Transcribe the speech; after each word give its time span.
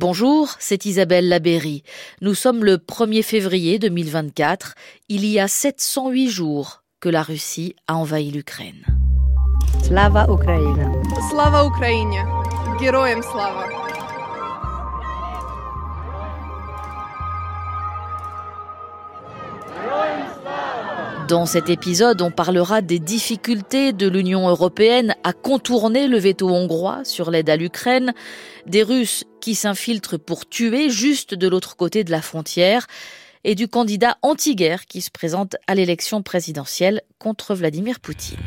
Bonjour, 0.00 0.54
c'est 0.60 0.86
Isabelle 0.86 1.28
Labéry. 1.28 1.82
Nous 2.20 2.34
sommes 2.34 2.64
le 2.64 2.76
1er 2.76 3.24
février 3.24 3.80
2024, 3.80 4.76
il 5.08 5.26
y 5.26 5.40
a 5.40 5.48
708 5.48 6.28
jours 6.30 6.84
que 7.00 7.08
la 7.08 7.24
Russie 7.24 7.74
a 7.88 7.96
envahi 7.96 8.30
l'Ukraine. 8.30 8.86
Slava 9.82 10.28
Ukraine. 10.30 11.02
Slava 11.28 11.64
Ukraine. 11.64 12.14
Slava. 12.78 13.87
Dans 21.28 21.44
cet 21.44 21.68
épisode, 21.68 22.22
on 22.22 22.30
parlera 22.30 22.80
des 22.80 22.98
difficultés 22.98 23.92
de 23.92 24.08
l'Union 24.08 24.48
européenne 24.48 25.14
à 25.24 25.34
contourner 25.34 26.08
le 26.08 26.16
veto 26.16 26.48
hongrois 26.48 27.04
sur 27.04 27.30
l'aide 27.30 27.50
à 27.50 27.56
l'Ukraine, 27.56 28.14
des 28.64 28.82
Russes 28.82 29.24
qui 29.42 29.54
s'infiltrent 29.54 30.18
pour 30.18 30.48
tuer 30.48 30.88
juste 30.88 31.34
de 31.34 31.46
l'autre 31.46 31.76
côté 31.76 32.02
de 32.02 32.10
la 32.10 32.22
frontière, 32.22 32.86
et 33.44 33.54
du 33.54 33.68
candidat 33.68 34.16
anti-guerre 34.22 34.86
qui 34.86 35.02
se 35.02 35.10
présente 35.10 35.56
à 35.66 35.74
l'élection 35.74 36.22
présidentielle 36.22 37.02
contre 37.18 37.54
Vladimir 37.54 38.00
Poutine. 38.00 38.38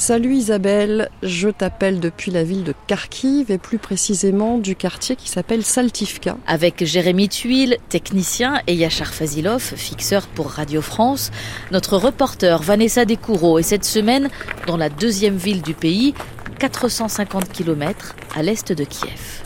Salut 0.00 0.36
Isabelle, 0.36 1.08
je 1.24 1.48
t'appelle 1.48 1.98
depuis 1.98 2.30
la 2.30 2.44
ville 2.44 2.62
de 2.62 2.72
Kharkiv 2.86 3.50
et 3.50 3.58
plus 3.58 3.78
précisément 3.78 4.58
du 4.58 4.76
quartier 4.76 5.16
qui 5.16 5.28
s'appelle 5.28 5.64
Saltivka. 5.64 6.36
Avec 6.46 6.84
Jérémy 6.84 7.28
Tuile, 7.28 7.78
technicien, 7.88 8.62
et 8.68 8.76
Yachar 8.76 9.12
Fazilov, 9.12 9.60
fixeur 9.60 10.28
pour 10.28 10.50
Radio 10.50 10.82
France, 10.82 11.32
notre 11.72 11.96
reporter 11.96 12.62
Vanessa 12.62 13.04
Descoureaux 13.04 13.58
est 13.58 13.64
cette 13.64 13.84
semaine 13.84 14.28
dans 14.68 14.76
la 14.76 14.88
deuxième 14.88 15.36
ville 15.36 15.62
du 15.62 15.74
pays, 15.74 16.14
450 16.60 17.50
km 17.50 18.14
à 18.36 18.44
l'est 18.44 18.72
de 18.72 18.84
Kiev. 18.84 19.42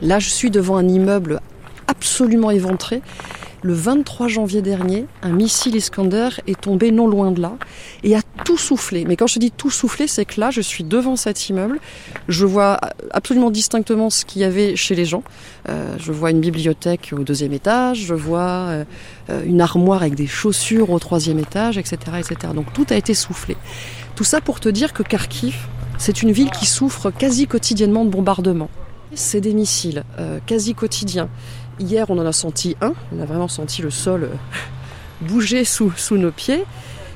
Là, 0.00 0.20
je 0.20 0.28
suis 0.28 0.52
devant 0.52 0.76
un 0.76 0.86
immeuble 0.86 1.40
absolument 1.88 2.52
éventré 2.52 3.02
le 3.64 3.72
23 3.72 4.28
janvier 4.28 4.60
dernier, 4.60 5.06
un 5.22 5.30
missile 5.30 5.74
Iskander 5.74 6.28
est 6.46 6.60
tombé 6.60 6.92
non 6.92 7.08
loin 7.08 7.32
de 7.32 7.40
là 7.40 7.54
et 8.02 8.14
a 8.14 8.20
tout 8.44 8.58
soufflé. 8.58 9.06
Mais 9.08 9.16
quand 9.16 9.26
je 9.26 9.38
dis 9.38 9.50
tout 9.50 9.70
soufflé, 9.70 10.06
c'est 10.06 10.26
que 10.26 10.38
là, 10.38 10.50
je 10.50 10.60
suis 10.60 10.84
devant 10.84 11.16
cet 11.16 11.48
immeuble. 11.48 11.80
Je 12.28 12.44
vois 12.44 12.78
absolument 13.10 13.50
distinctement 13.50 14.10
ce 14.10 14.26
qu'il 14.26 14.42
y 14.42 14.44
avait 14.44 14.76
chez 14.76 14.94
les 14.94 15.06
gens. 15.06 15.22
Euh, 15.70 15.96
je 15.98 16.12
vois 16.12 16.30
une 16.30 16.40
bibliothèque 16.40 17.14
au 17.18 17.24
deuxième 17.24 17.54
étage, 17.54 18.00
je 18.00 18.12
vois 18.12 18.42
euh, 18.68 18.84
une 19.46 19.62
armoire 19.62 20.02
avec 20.02 20.14
des 20.14 20.26
chaussures 20.26 20.90
au 20.90 20.98
troisième 20.98 21.38
étage, 21.38 21.78
etc., 21.78 21.96
etc. 22.18 22.52
Donc 22.54 22.70
tout 22.74 22.86
a 22.90 22.96
été 22.96 23.14
soufflé. 23.14 23.56
Tout 24.14 24.24
ça 24.24 24.42
pour 24.42 24.60
te 24.60 24.68
dire 24.68 24.92
que 24.92 25.02
Kharkiv, 25.02 25.56
c'est 25.96 26.22
une 26.22 26.32
ville 26.32 26.50
qui 26.50 26.66
souffre 26.66 27.10
quasi 27.10 27.46
quotidiennement 27.46 28.04
de 28.04 28.10
bombardements. 28.10 28.68
C'est 29.14 29.40
des 29.40 29.54
missiles 29.54 30.04
euh, 30.18 30.38
quasi 30.46 30.74
quotidiens. 30.74 31.28
Hier, 31.78 32.06
on 32.08 32.18
en 32.18 32.26
a 32.26 32.32
senti 32.32 32.76
un. 32.80 32.94
On 33.14 33.20
a 33.20 33.24
vraiment 33.24 33.48
senti 33.48 33.82
le 33.82 33.90
sol 33.90 34.24
euh, 34.24 34.28
bouger 35.20 35.64
sous, 35.64 35.92
sous 35.96 36.16
nos 36.16 36.30
pieds. 36.30 36.64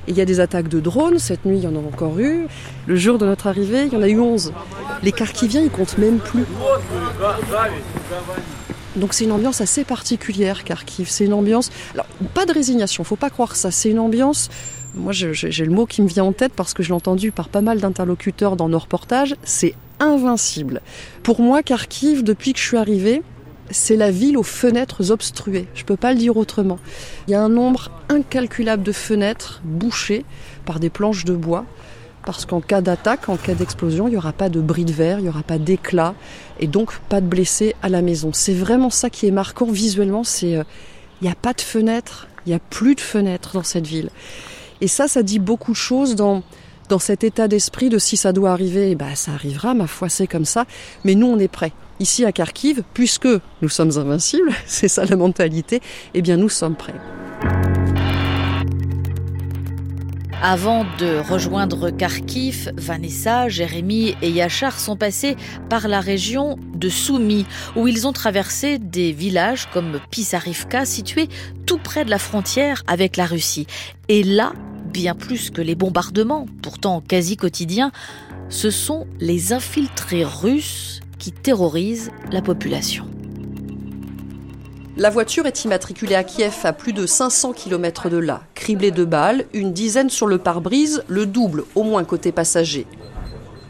Il 0.06 0.16
y 0.16 0.20
a 0.20 0.24
des 0.24 0.41
attaques 0.41 0.69
de 0.69 0.80
drones. 0.80 1.19
Cette 1.19 1.44
nuit, 1.44 1.58
il 1.58 1.64
y 1.64 1.66
en 1.66 1.76
a 1.76 1.78
encore 1.78 2.19
eu. 2.19 2.46
Le 2.86 2.96
jour 2.96 3.19
de 3.19 3.26
notre 3.26 3.46
arrivée, 3.46 3.84
il 3.86 3.92
y 3.92 3.96
en 3.96 4.02
a 4.02 4.08
eu 4.08 4.19
11. 4.19 4.52
Les 5.02 5.12
Kharkiviens, 5.12 5.60
ils 5.60 5.70
comptent 5.70 5.98
même 5.98 6.19
plus. 6.19 6.44
Donc 8.96 9.12
c'est 9.12 9.24
une 9.24 9.32
ambiance 9.32 9.60
assez 9.60 9.84
particulière, 9.84 10.64
Kharkiv. 10.64 11.08
C'est 11.08 11.26
une 11.26 11.34
ambiance... 11.34 11.70
Alors, 11.94 12.06
pas 12.34 12.46
de 12.46 12.52
résignation, 12.52 13.04
faut 13.04 13.16
pas 13.16 13.30
croire 13.30 13.54
ça. 13.54 13.70
C'est 13.70 13.91
une 13.91 13.98
ambiance... 13.98 14.48
Moi, 14.94 15.12
j'ai 15.12 15.64
le 15.64 15.70
mot 15.70 15.84
qui 15.84 16.00
me 16.00 16.08
vient 16.08 16.24
en 16.24 16.32
tête 16.32 16.52
parce 16.56 16.72
que 16.72 16.82
je 16.82 16.88
l'ai 16.88 16.94
entendu 16.94 17.30
par 17.30 17.50
pas 17.50 17.60
mal 17.60 17.78
d'interlocuteurs 17.78 18.56
dans 18.56 18.70
nos 18.70 18.78
reportages. 18.78 19.36
C'est 19.44 19.74
invincible. 20.00 20.80
Pour 21.22 21.41
moi, 21.41 21.62
Kharkiv, 21.62 22.22
depuis 22.22 22.52
que 22.52 22.58
je 22.58 22.64
suis 22.64 22.77
arrivée, 22.77 23.22
c'est 23.70 23.96
la 23.96 24.10
ville 24.10 24.36
aux 24.36 24.42
fenêtres 24.42 25.10
obstruées. 25.10 25.66
Je 25.74 25.82
ne 25.82 25.86
peux 25.86 25.96
pas 25.96 26.12
le 26.12 26.18
dire 26.18 26.36
autrement. 26.36 26.78
Il 27.27 27.32
y 27.32 27.34
a 27.34 27.42
un 27.42 27.48
nombre 27.48 27.91
incalculable 28.08 28.82
de 28.82 28.92
fenêtres 28.92 29.60
bouchées 29.64 30.24
par 30.64 30.80
des 30.80 30.91
planches 30.91 31.25
de 31.25 31.34
bois. 31.34 31.64
Parce 32.25 32.44
qu'en 32.44 32.60
cas 32.60 32.81
d'attaque, 32.81 33.28
en 33.28 33.36
cas 33.36 33.54
d'explosion, 33.54 34.06
il 34.06 34.10
n'y 34.10 34.16
aura 34.16 34.32
pas 34.32 34.50
de 34.50 34.60
bris 34.60 34.84
de 34.84 34.92
verre, 34.92 35.19
il 35.19 35.22
n'y 35.22 35.28
aura 35.28 35.42
pas 35.42 35.59
d'éclat 35.59 36.15
et 36.60 36.66
donc 36.66 36.98
pas 37.09 37.22
de 37.22 37.26
blessés 37.26 37.75
à 37.80 37.88
la 37.88 38.03
maison. 38.03 38.32
C'est 38.34 38.53
vraiment 38.53 38.91
ça 38.91 39.09
qui 39.09 39.26
est 39.26 39.30
marquant 39.30 39.70
visuellement, 39.70 40.25
c'est 40.25 40.56
euh, 40.56 40.65
il 41.20 41.25
n'y 41.25 41.30
a 41.30 41.34
pas 41.34 41.54
de 41.54 41.60
fenêtres, 41.62 42.28
il 42.44 42.50
n'y 42.50 42.54
a 42.54 42.59
plus 42.59 42.94
de 42.97 43.00
fenêtres 43.00 43.54
dans 43.54 43.62
cette 43.62 43.86
ville. 43.86 44.10
Et 44.82 44.88
ça, 44.88 45.09
ça 45.09 45.22
dit 45.22 45.38
beaucoup 45.38 45.72
de 45.72 45.76
choses 45.76 46.16
dans, 46.16 46.42
dans 46.88 46.99
cet 46.99 47.25
état 47.25 47.49
d'esprit 47.49 47.88
de 47.88 47.99
si 47.99 48.16
ça 48.16 48.32
doit 48.32 48.50
arriver, 48.50 48.94
bah, 48.94 49.15
ça 49.15 49.32
arrivera, 49.32 49.75
ma 49.75 49.87
foi, 49.87 50.09
c'est 50.09 50.26
comme 50.26 50.44
ça. 50.44 50.65
Mais 51.04 51.15
nous, 51.15 51.26
on 51.26 51.38
est 51.38 51.49
prêts. 51.49 51.72
Ici 52.00 52.25
à 52.25 52.32
Kharkiv, 52.32 52.82
puisque 52.94 53.28
nous 53.62 53.69
sommes 53.69 53.99
invincibles, 53.99 54.53
c'est 54.66 54.88
ça 54.88 55.04
la 55.04 55.16
mentalité, 55.16 55.81
eh 56.15 56.22
bien 56.22 56.37
nous 56.37 56.48
sommes 56.48 56.77
prêts. 56.77 56.94
Avant 60.41 60.87
de 61.00 61.19
rejoindre 61.28 61.91
Kharkiv, 61.91 62.71
Vanessa, 62.77 63.48
Jérémy 63.48 64.15
et 64.22 64.31
Yachar 64.31 64.78
sont 64.78 64.97
passés 64.97 65.37
par 65.69 65.88
la 65.88 66.00
région 66.00 66.56
de 66.77 66.88
Soumy, 66.88 67.44
où 67.75 67.88
ils 67.88 68.06
ont 68.06 68.12
traversé 68.12 68.78
des 68.78 69.10
villages 69.10 69.69
comme 69.72 69.98
Pisarivka, 70.12 70.84
situés 70.84 71.28
tout 71.66 71.78
près 71.78 72.04
de 72.04 72.10
la 72.10 72.21
frontière 72.21 72.84
avec 72.87 73.16
la 73.16 73.27
Russie. 73.27 73.66
Et 74.09 74.22
là, 74.22 74.53
bien 74.88 75.15
plus 75.15 75.50
que 75.50 75.62
les 75.62 75.75
bombardements, 75.75 76.47
pourtant 76.62 77.00
quasi 77.00 77.37
quotidiens, 77.37 77.93
ce 78.49 78.71
sont 78.71 79.06
les 79.21 79.53
infiltrés 79.53 80.25
russes 80.25 81.00
qui 81.19 81.32
terrorisent 81.32 82.10
la 82.32 82.43
population. 82.43 83.06
La 84.97 85.10
voiture 85.10 85.47
est 85.47 85.65
immatriculée 85.65 86.16
à 86.16 86.25
Kiev 86.25 86.56
à 86.65 86.72
plus 86.72 86.93
de 86.93 87.06
500 87.06 87.53
km 87.53 88.09
de 88.09 88.16
là, 88.16 88.43
criblée 88.54 88.91
de 88.91 89.04
balles, 89.04 89.44
une 89.53 89.72
dizaine 89.72 90.10
sur 90.10 90.27
le 90.27 90.38
pare-brise, 90.38 91.04
le 91.06 91.25
double 91.25 91.65
au 91.77 91.84
moins 91.84 92.03
côté 92.03 92.32
passager. 92.32 92.84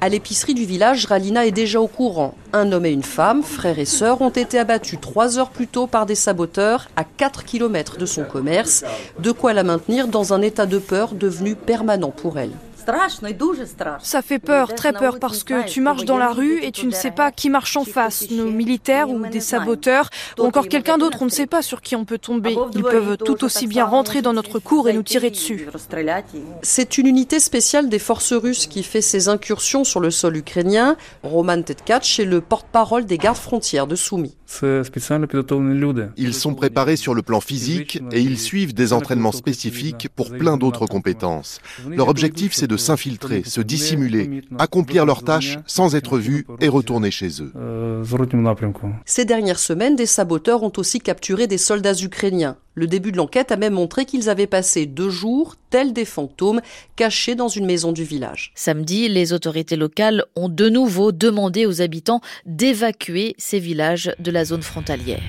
À 0.00 0.08
l'épicerie 0.08 0.54
du 0.54 0.64
village, 0.64 1.06
Ralina 1.06 1.44
est 1.44 1.50
déjà 1.50 1.80
au 1.80 1.88
courant. 1.88 2.34
Un 2.52 2.70
homme 2.70 2.86
et 2.86 2.92
une 2.92 3.02
femme, 3.02 3.42
frères 3.42 3.80
et 3.80 3.84
sœurs, 3.84 4.20
ont 4.20 4.28
été 4.28 4.56
abattus 4.56 5.00
trois 5.00 5.40
heures 5.40 5.50
plus 5.50 5.66
tôt 5.66 5.88
par 5.88 6.06
des 6.06 6.14
saboteurs 6.14 6.88
à 6.94 7.02
4 7.02 7.44
km 7.44 7.98
de 7.98 8.06
son 8.06 8.22
commerce, 8.22 8.84
de 9.18 9.32
quoi 9.32 9.52
la 9.54 9.64
maintenir 9.64 10.06
dans 10.06 10.32
un 10.32 10.40
état 10.40 10.66
de 10.66 10.78
peur 10.78 11.14
devenu 11.14 11.56
permanent 11.56 12.10
pour 12.12 12.38
elle. 12.38 12.52
Ça 14.00 14.22
fait 14.22 14.38
peur, 14.38 14.74
très 14.74 14.92
peur, 14.92 15.18
parce 15.18 15.44
que 15.44 15.66
tu 15.66 15.80
marches 15.80 16.04
dans 16.04 16.16
la 16.16 16.32
rue 16.32 16.62
et 16.62 16.72
tu 16.72 16.86
ne 16.86 16.92
sais 16.92 17.10
pas 17.10 17.30
qui 17.30 17.50
marche 17.50 17.76
en 17.76 17.84
face, 17.84 18.30
nos 18.30 18.50
militaires 18.50 19.10
ou 19.10 19.26
des 19.26 19.40
saboteurs, 19.40 20.10
ou 20.38 20.44
encore 20.44 20.68
quelqu'un 20.68 20.98
d'autre, 20.98 21.18
on 21.22 21.26
ne 21.26 21.30
sait 21.30 21.46
pas 21.46 21.62
sur 21.62 21.82
qui 21.82 21.96
on 21.96 22.04
peut 22.04 22.18
tomber. 22.18 22.56
Ils 22.74 22.82
peuvent 22.82 23.16
tout 23.18 23.44
aussi 23.44 23.66
bien 23.66 23.84
rentrer 23.84 24.22
dans 24.22 24.32
notre 24.32 24.58
cour 24.58 24.88
et 24.88 24.92
nous 24.92 25.02
tirer 25.02 25.30
dessus. 25.30 25.68
C'est 26.62 26.98
une 26.98 27.06
unité 27.06 27.40
spéciale 27.40 27.88
des 27.88 27.98
forces 27.98 28.32
russes 28.32 28.66
qui 28.66 28.82
fait 28.82 29.02
ses 29.02 29.28
incursions 29.28 29.84
sur 29.84 30.00
le 30.00 30.10
sol 30.10 30.36
ukrainien. 30.36 30.96
Roman 31.22 31.62
Tetkach 31.62 32.18
est 32.20 32.24
le 32.24 32.40
porte-parole 32.40 33.04
des 33.06 33.18
gardes 33.18 33.36
frontières 33.36 33.86
de 33.86 33.96
Soumy. 33.96 34.36
Ils 36.16 36.34
sont 36.34 36.54
préparés 36.54 36.96
sur 36.96 37.14
le 37.14 37.22
plan 37.22 37.40
physique 37.40 38.00
et 38.12 38.20
ils 38.20 38.38
suivent 38.38 38.74
des 38.74 38.92
entraînements 38.92 39.32
spécifiques 39.32 40.08
pour 40.14 40.30
plein 40.30 40.56
d'autres 40.56 40.86
compétences. 40.86 41.60
Leur 41.88 42.08
objectif, 42.08 42.54
c'est 42.54 42.66
de 42.66 42.76
s'infiltrer, 42.76 43.42
se 43.44 43.60
dissimuler, 43.60 44.42
accomplir 44.58 45.04
leurs 45.04 45.22
tâches 45.22 45.58
sans 45.66 45.94
être 45.94 46.18
vus 46.18 46.46
et 46.60 46.68
retourner 46.68 47.10
chez 47.10 47.28
eux. 47.42 47.52
Ces 49.04 49.24
dernières 49.24 49.58
semaines, 49.58 49.96
des 49.96 50.06
saboteurs 50.06 50.62
ont 50.62 50.72
aussi 50.76 51.00
capturé 51.00 51.46
des 51.46 51.58
soldats 51.58 51.94
ukrainiens. 51.94 52.56
Le 52.78 52.86
début 52.86 53.10
de 53.10 53.16
l'enquête 53.16 53.50
a 53.50 53.56
même 53.56 53.72
montré 53.72 54.04
qu'ils 54.04 54.30
avaient 54.30 54.46
passé 54.46 54.86
deux 54.86 55.10
jours, 55.10 55.56
tels 55.68 55.92
des 55.92 56.04
fantômes, 56.04 56.60
cachés 56.94 57.34
dans 57.34 57.48
une 57.48 57.66
maison 57.66 57.90
du 57.90 58.04
village. 58.04 58.52
Samedi, 58.54 59.08
les 59.08 59.32
autorités 59.32 59.74
locales 59.74 60.24
ont 60.36 60.48
de 60.48 60.68
nouveau 60.68 61.10
demandé 61.10 61.66
aux 61.66 61.82
habitants 61.82 62.20
d'évacuer 62.46 63.34
ces 63.36 63.58
villages 63.58 64.12
de 64.20 64.30
la 64.30 64.37
zone 64.44 64.62
frontalière. 64.62 65.22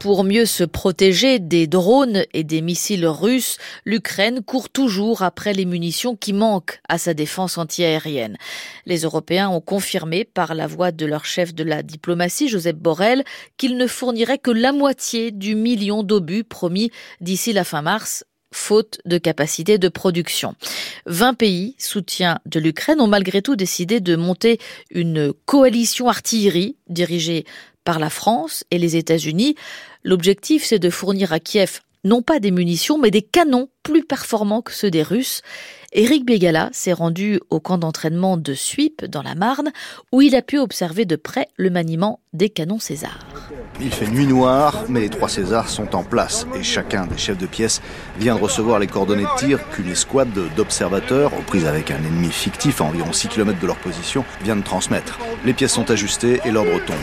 Pour 0.00 0.24
mieux 0.24 0.46
se 0.46 0.64
protéger 0.64 1.38
des 1.38 1.66
drones 1.66 2.24
et 2.32 2.42
des 2.42 2.62
missiles 2.62 3.06
russes, 3.06 3.58
l'Ukraine 3.84 4.40
court 4.42 4.70
toujours 4.70 5.20
après 5.20 5.52
les 5.52 5.66
munitions 5.66 6.16
qui 6.16 6.32
manquent 6.32 6.80
à 6.88 6.96
sa 6.96 7.12
défense 7.12 7.58
antiaérienne. 7.58 8.38
Les 8.86 9.00
Européens 9.00 9.50
ont 9.50 9.60
confirmé 9.60 10.24
par 10.24 10.54
la 10.54 10.66
voix 10.66 10.90
de 10.90 11.04
leur 11.04 11.26
chef 11.26 11.54
de 11.54 11.64
la 11.64 11.82
diplomatie, 11.82 12.48
Joseph 12.48 12.76
Borrell, 12.76 13.24
qu'ils 13.58 13.76
ne 13.76 13.86
fourniraient 13.86 14.38
que 14.38 14.50
la 14.50 14.72
moitié 14.72 15.32
du 15.32 15.54
million 15.54 16.02
d'obus 16.02 16.44
promis 16.44 16.90
d'ici 17.20 17.52
la 17.52 17.64
fin 17.64 17.82
mars 17.82 18.24
faute 18.52 19.00
de 19.04 19.18
capacité 19.18 19.78
de 19.78 19.88
production. 19.88 20.54
20 21.06 21.34
pays 21.34 21.74
soutiens 21.78 22.38
de 22.46 22.60
l'Ukraine 22.60 23.00
ont 23.00 23.06
malgré 23.06 23.42
tout 23.42 23.56
décidé 23.56 24.00
de 24.00 24.16
monter 24.16 24.58
une 24.90 25.32
coalition 25.46 26.08
artillerie 26.08 26.76
dirigée 26.88 27.44
par 27.84 27.98
la 27.98 28.10
France 28.10 28.64
et 28.70 28.78
les 28.78 28.96
États-Unis. 28.96 29.54
L'objectif, 30.04 30.64
c'est 30.64 30.78
de 30.78 30.90
fournir 30.90 31.32
à 31.32 31.40
Kiev 31.40 31.80
non 32.04 32.22
pas 32.22 32.40
des 32.40 32.50
munitions, 32.50 32.98
mais 32.98 33.10
des 33.10 33.22
canons 33.22 33.68
plus 33.82 34.04
performants 34.04 34.62
que 34.62 34.72
ceux 34.72 34.90
des 34.90 35.02
Russes. 35.02 35.42
Éric 35.92 36.24
Bégala 36.24 36.70
s'est 36.72 36.92
rendu 36.92 37.40
au 37.50 37.60
camp 37.60 37.78
d'entraînement 37.78 38.36
de 38.36 38.54
Suip 38.54 39.04
dans 39.04 39.22
la 39.22 39.34
Marne 39.34 39.70
où 40.12 40.22
il 40.22 40.34
a 40.34 40.42
pu 40.42 40.58
observer 40.58 41.04
de 41.04 41.16
près 41.16 41.48
le 41.56 41.70
maniement 41.70 42.20
des 42.32 42.48
canons 42.48 42.78
César. 42.78 43.18
Il 43.82 43.90
fait 43.90 44.06
nuit 44.08 44.26
noire, 44.26 44.84
mais 44.88 45.00
les 45.00 45.08
trois 45.08 45.28
Césars 45.28 45.68
sont 45.68 45.96
en 45.96 46.02
place 46.02 46.46
et 46.54 46.62
chacun 46.62 47.06
des 47.06 47.16
chefs 47.16 47.38
de 47.38 47.46
pièce 47.46 47.80
vient 48.18 48.34
de 48.34 48.40
recevoir 48.40 48.78
les 48.78 48.86
coordonnées 48.86 49.24
de 49.24 49.38
tir 49.38 49.58
qu'une 49.70 49.88
escouade 49.90 50.28
d'observateurs, 50.54 51.32
aux 51.32 51.42
prises 51.42 51.66
avec 51.66 51.90
un 51.90 51.96
ennemi 51.96 52.30
fictif 52.30 52.82
à 52.82 52.84
environ 52.84 53.12
6 53.12 53.28
km 53.28 53.58
de 53.58 53.66
leur 53.66 53.76
position, 53.76 54.24
vient 54.42 54.56
de 54.56 54.62
transmettre. 54.62 55.18
Les 55.44 55.54
pièces 55.54 55.72
sont 55.72 55.90
ajustées 55.90 56.40
et 56.44 56.50
l'ordre 56.50 56.78
tombe. 56.84 56.96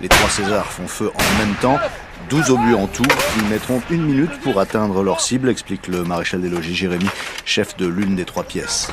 Les 0.00 0.08
trois 0.08 0.30
Césars 0.30 0.66
font 0.66 0.86
feu 0.86 1.10
en 1.14 1.38
même 1.38 1.54
temps. 1.60 1.78
12 2.32 2.50
obus 2.50 2.74
en 2.74 2.86
tout. 2.86 3.04
Ils 3.36 3.48
mettront 3.50 3.82
une 3.90 4.06
minute 4.06 4.40
pour 4.42 4.58
atteindre 4.58 5.02
leur 5.02 5.20
cible, 5.20 5.50
explique 5.50 5.86
le 5.86 6.02
maréchal 6.02 6.40
des 6.40 6.48
logis 6.48 6.74
Jérémy, 6.74 7.04
chef 7.44 7.76
de 7.76 7.86
l'une 7.86 8.16
des 8.16 8.24
trois 8.24 8.42
pièces. 8.42 8.88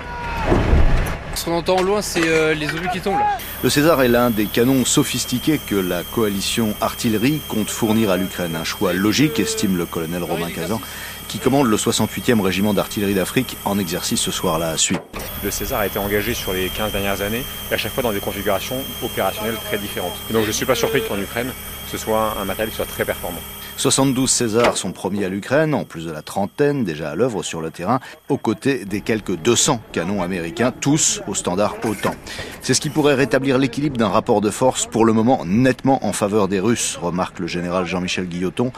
Ce 1.36 1.46
qu'on 1.46 1.54
entend 1.54 1.78
au 1.78 1.84
loin, 1.84 2.02
c'est 2.02 2.28
euh, 2.28 2.54
les 2.54 2.68
obus 2.68 2.90
qui 2.92 3.00
tombent. 3.00 3.16
Le 3.64 3.70
César 3.70 4.02
est 4.02 4.10
l'un 4.10 4.30
des 4.30 4.46
canons 4.46 4.84
sophistiqués 4.84 5.58
que 5.66 5.76
la 5.76 6.04
coalition 6.04 6.74
artillerie 6.82 7.40
compte 7.48 7.70
fournir 7.70 8.12
à 8.12 8.18
l'Ukraine. 8.18 8.58
Un 8.58 8.66
choix 8.66 8.92
logique, 8.92 9.40
estime 9.40 9.78
le 9.78 9.86
colonel 9.86 10.22
Romain 10.22 10.50
Kazan, 10.54 10.82
qui 11.30 11.40
commande 11.40 11.68
le 11.68 11.78
68e 11.78 12.42
régiment 12.42 12.74
d'artillerie 12.74 13.14
d'Afrique 13.14 13.56
en 13.64 13.80
exercice 13.80 14.20
ce 14.20 14.32
soir-là 14.32 14.68
à 14.72 14.78
Suite. 14.78 15.00
Le 15.44 15.52
César 15.52 15.80
a 15.80 15.88
été 15.88 15.98
engagé 16.00 16.34
sur 16.34 16.52
les 16.52 16.68
15 16.70 16.92
dernières 16.92 17.22
années, 17.22 17.44
et 17.72 17.74
à 17.74 17.78
chaque 17.78 17.94
fois 17.94 18.04
dans 18.04 18.12
des 18.12 18.20
configurations 18.20 18.78
opérationnelles 19.04 19.58
très 19.66 19.78
différentes. 19.78 20.18
donc 20.32 20.44
je 20.44 20.48
ne 20.48 20.52
suis 20.52 20.66
pas 20.66 20.76
surpris 20.76 21.02
qu'en 21.08 21.18
Ukraine, 21.18 21.52
ce 21.90 21.98
soit 21.98 22.36
un 22.40 22.46
matériel 22.46 22.70
qui 22.70 22.76
soit 22.76 22.86
très 22.86 23.06
performant. 23.06 23.40
72 23.78 24.30
Césars 24.30 24.76
sont 24.76 24.92
promis 24.92 25.24
à 25.24 25.30
l'Ukraine, 25.30 25.74
en 25.74 25.86
plus 25.86 26.06
de 26.06 26.12
la 26.12 26.22
trentaine 26.22 26.84
déjà 26.84 27.12
à 27.12 27.16
l'œuvre 27.16 27.44
sur 27.44 27.62
le 27.62 27.72
terrain, 27.72 28.02
aux 28.28 28.38
côtés 28.38 28.84
des 28.84 29.00
quelques 29.00 29.38
200 29.38 29.82
canons 29.94 30.22
américains, 30.22 30.72
tous 30.72 31.22
au 31.28 31.34
standard 31.34 31.76
OTAN. 31.86 32.14
C'est 32.62 32.74
ce 32.74 32.82
qui 32.82 32.90
pourrait 32.90 33.16
rétablir 33.16 33.58
l'équilibre 33.58 33.96
d'un 33.96 34.10
rapport 34.10 34.42
de 34.42 34.50
force 34.50 34.86
pour 34.86 35.06
le 35.06 35.14
moment 35.14 35.46
nettement 35.46 36.06
en 36.06 36.12
faveur 36.12 36.50
des 36.50 36.60
Russes, 36.60 37.00
remarque 37.02 37.40
le 37.40 37.48
général 37.48 37.86
Jean-Michel 37.86 38.28
Guilloton, 38.28 38.74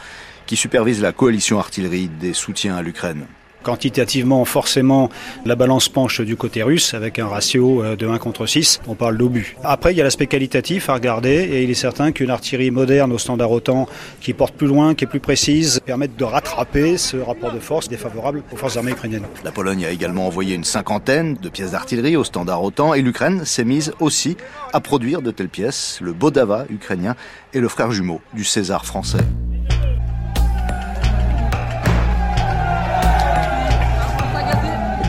qui 0.46 0.54
supervise 0.56 1.02
la 1.02 1.10
coalition 1.10 1.58
artillerie 1.58 2.08
des 2.08 2.32
soutiens 2.32 2.76
à 2.76 2.82
l'Ukraine. 2.82 3.26
Quantitativement, 3.62 4.44
forcément, 4.44 5.08
la 5.44 5.54
balance 5.54 5.88
penche 5.88 6.20
du 6.20 6.36
côté 6.36 6.62
russe 6.62 6.94
avec 6.94 7.18
un 7.18 7.26
ratio 7.26 7.82
euh, 7.82 7.96
de 7.96 8.06
1 8.06 8.18
contre 8.18 8.46
6. 8.46 8.80
On 8.88 8.94
parle 8.94 9.16
d'obus. 9.16 9.56
Après, 9.62 9.92
il 9.92 9.96
y 9.96 10.00
a 10.00 10.04
l'aspect 10.04 10.26
qualitatif 10.26 10.88
à 10.88 10.94
regarder 10.94 11.30
et 11.30 11.62
il 11.62 11.70
est 11.70 11.74
certain 11.74 12.12
qu'une 12.12 12.30
artillerie 12.30 12.70
moderne 12.70 13.12
au 13.12 13.18
standard 13.18 13.50
OTAN 13.50 13.88
qui 14.20 14.32
porte 14.32 14.54
plus 14.54 14.66
loin, 14.66 14.94
qui 14.94 15.04
est 15.04 15.06
plus 15.06 15.20
précise, 15.20 15.80
permette 15.84 16.16
de 16.16 16.24
rattraper 16.24 16.96
ce 16.96 17.16
rapport 17.16 17.52
de 17.52 17.60
force 17.60 17.88
défavorable 17.88 18.42
aux 18.52 18.56
forces 18.56 18.76
armées 18.76 18.92
ukrainiennes. 18.92 19.26
La 19.44 19.52
Pologne 19.52 19.84
a 19.84 19.90
également 19.90 20.26
envoyé 20.26 20.54
une 20.54 20.64
cinquantaine 20.64 21.34
de 21.34 21.48
pièces 21.48 21.72
d'artillerie 21.72 22.16
au 22.16 22.24
standard 22.24 22.62
OTAN 22.62 22.94
et 22.94 23.02
l'Ukraine 23.02 23.44
s'est 23.44 23.64
mise 23.64 23.92
aussi 24.00 24.36
à 24.72 24.80
produire 24.80 25.22
de 25.22 25.30
telles 25.30 25.48
pièces. 25.48 25.98
Le 26.02 26.12
Bodava 26.12 26.64
ukrainien 26.70 27.14
et 27.52 27.60
le 27.60 27.68
frère 27.68 27.92
jumeau 27.92 28.20
du 28.34 28.44
César 28.44 28.84
français. 28.84 29.24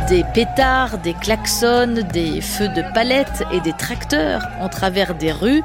Des 0.09 0.23
pétards, 0.33 0.97
des 0.97 1.13
klaxons, 1.13 2.03
des 2.11 2.41
feux 2.41 2.67
de 2.67 2.83
palettes 2.93 3.43
et 3.51 3.61
des 3.61 3.71
tracteurs 3.73 4.41
en 4.59 4.67
travers 4.67 5.15
des 5.15 5.31
rues. 5.31 5.63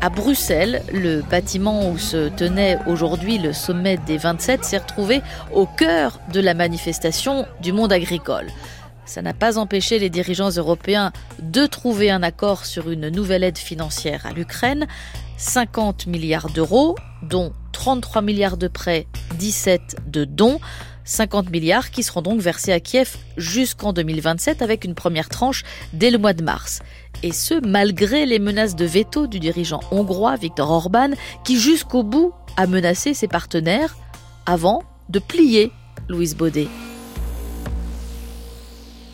À 0.00 0.10
Bruxelles, 0.10 0.82
le 0.92 1.22
bâtiment 1.22 1.90
où 1.90 1.98
se 1.98 2.28
tenait 2.28 2.78
aujourd'hui 2.86 3.38
le 3.38 3.52
sommet 3.52 3.96
des 3.96 4.16
27 4.16 4.64
s'est 4.64 4.78
retrouvé 4.78 5.22
au 5.52 5.66
cœur 5.66 6.20
de 6.32 6.40
la 6.40 6.54
manifestation 6.54 7.46
du 7.60 7.72
monde 7.72 7.92
agricole. 7.92 8.46
Ça 9.06 9.22
n'a 9.22 9.34
pas 9.34 9.58
empêché 9.58 9.98
les 9.98 10.08
dirigeants 10.08 10.50
européens 10.50 11.12
de 11.40 11.66
trouver 11.66 12.12
un 12.12 12.22
accord 12.22 12.66
sur 12.66 12.90
une 12.90 13.08
nouvelle 13.08 13.42
aide 13.42 13.58
financière 13.58 14.24
à 14.24 14.32
l'Ukraine, 14.32 14.86
50 15.36 16.06
milliards 16.06 16.48
d'euros, 16.50 16.94
dont 17.22 17.52
33 17.72 18.22
milliards 18.22 18.56
de 18.56 18.68
prêts, 18.68 19.06
17 19.38 19.96
de 20.06 20.24
dons. 20.24 20.60
50 21.04 21.50
milliards 21.50 21.90
qui 21.90 22.02
seront 22.02 22.22
donc 22.22 22.40
versés 22.40 22.72
à 22.72 22.80
Kiev 22.80 23.16
jusqu'en 23.36 23.92
2027 23.92 24.62
avec 24.62 24.84
une 24.84 24.94
première 24.94 25.28
tranche 25.28 25.64
dès 25.92 26.10
le 26.10 26.18
mois 26.18 26.32
de 26.32 26.42
mars. 26.42 26.80
Et 27.22 27.32
ce, 27.32 27.54
malgré 27.66 28.26
les 28.26 28.38
menaces 28.38 28.76
de 28.76 28.84
veto 28.84 29.26
du 29.26 29.40
dirigeant 29.40 29.80
hongrois 29.90 30.36
Viktor 30.36 30.70
Orban 30.70 31.10
qui 31.44 31.58
jusqu'au 31.58 32.02
bout 32.02 32.32
a 32.56 32.66
menacé 32.66 33.14
ses 33.14 33.28
partenaires 33.28 33.96
avant 34.46 34.82
de 35.08 35.18
plier 35.18 35.72
Louise 36.08 36.36
Baudet. 36.36 36.68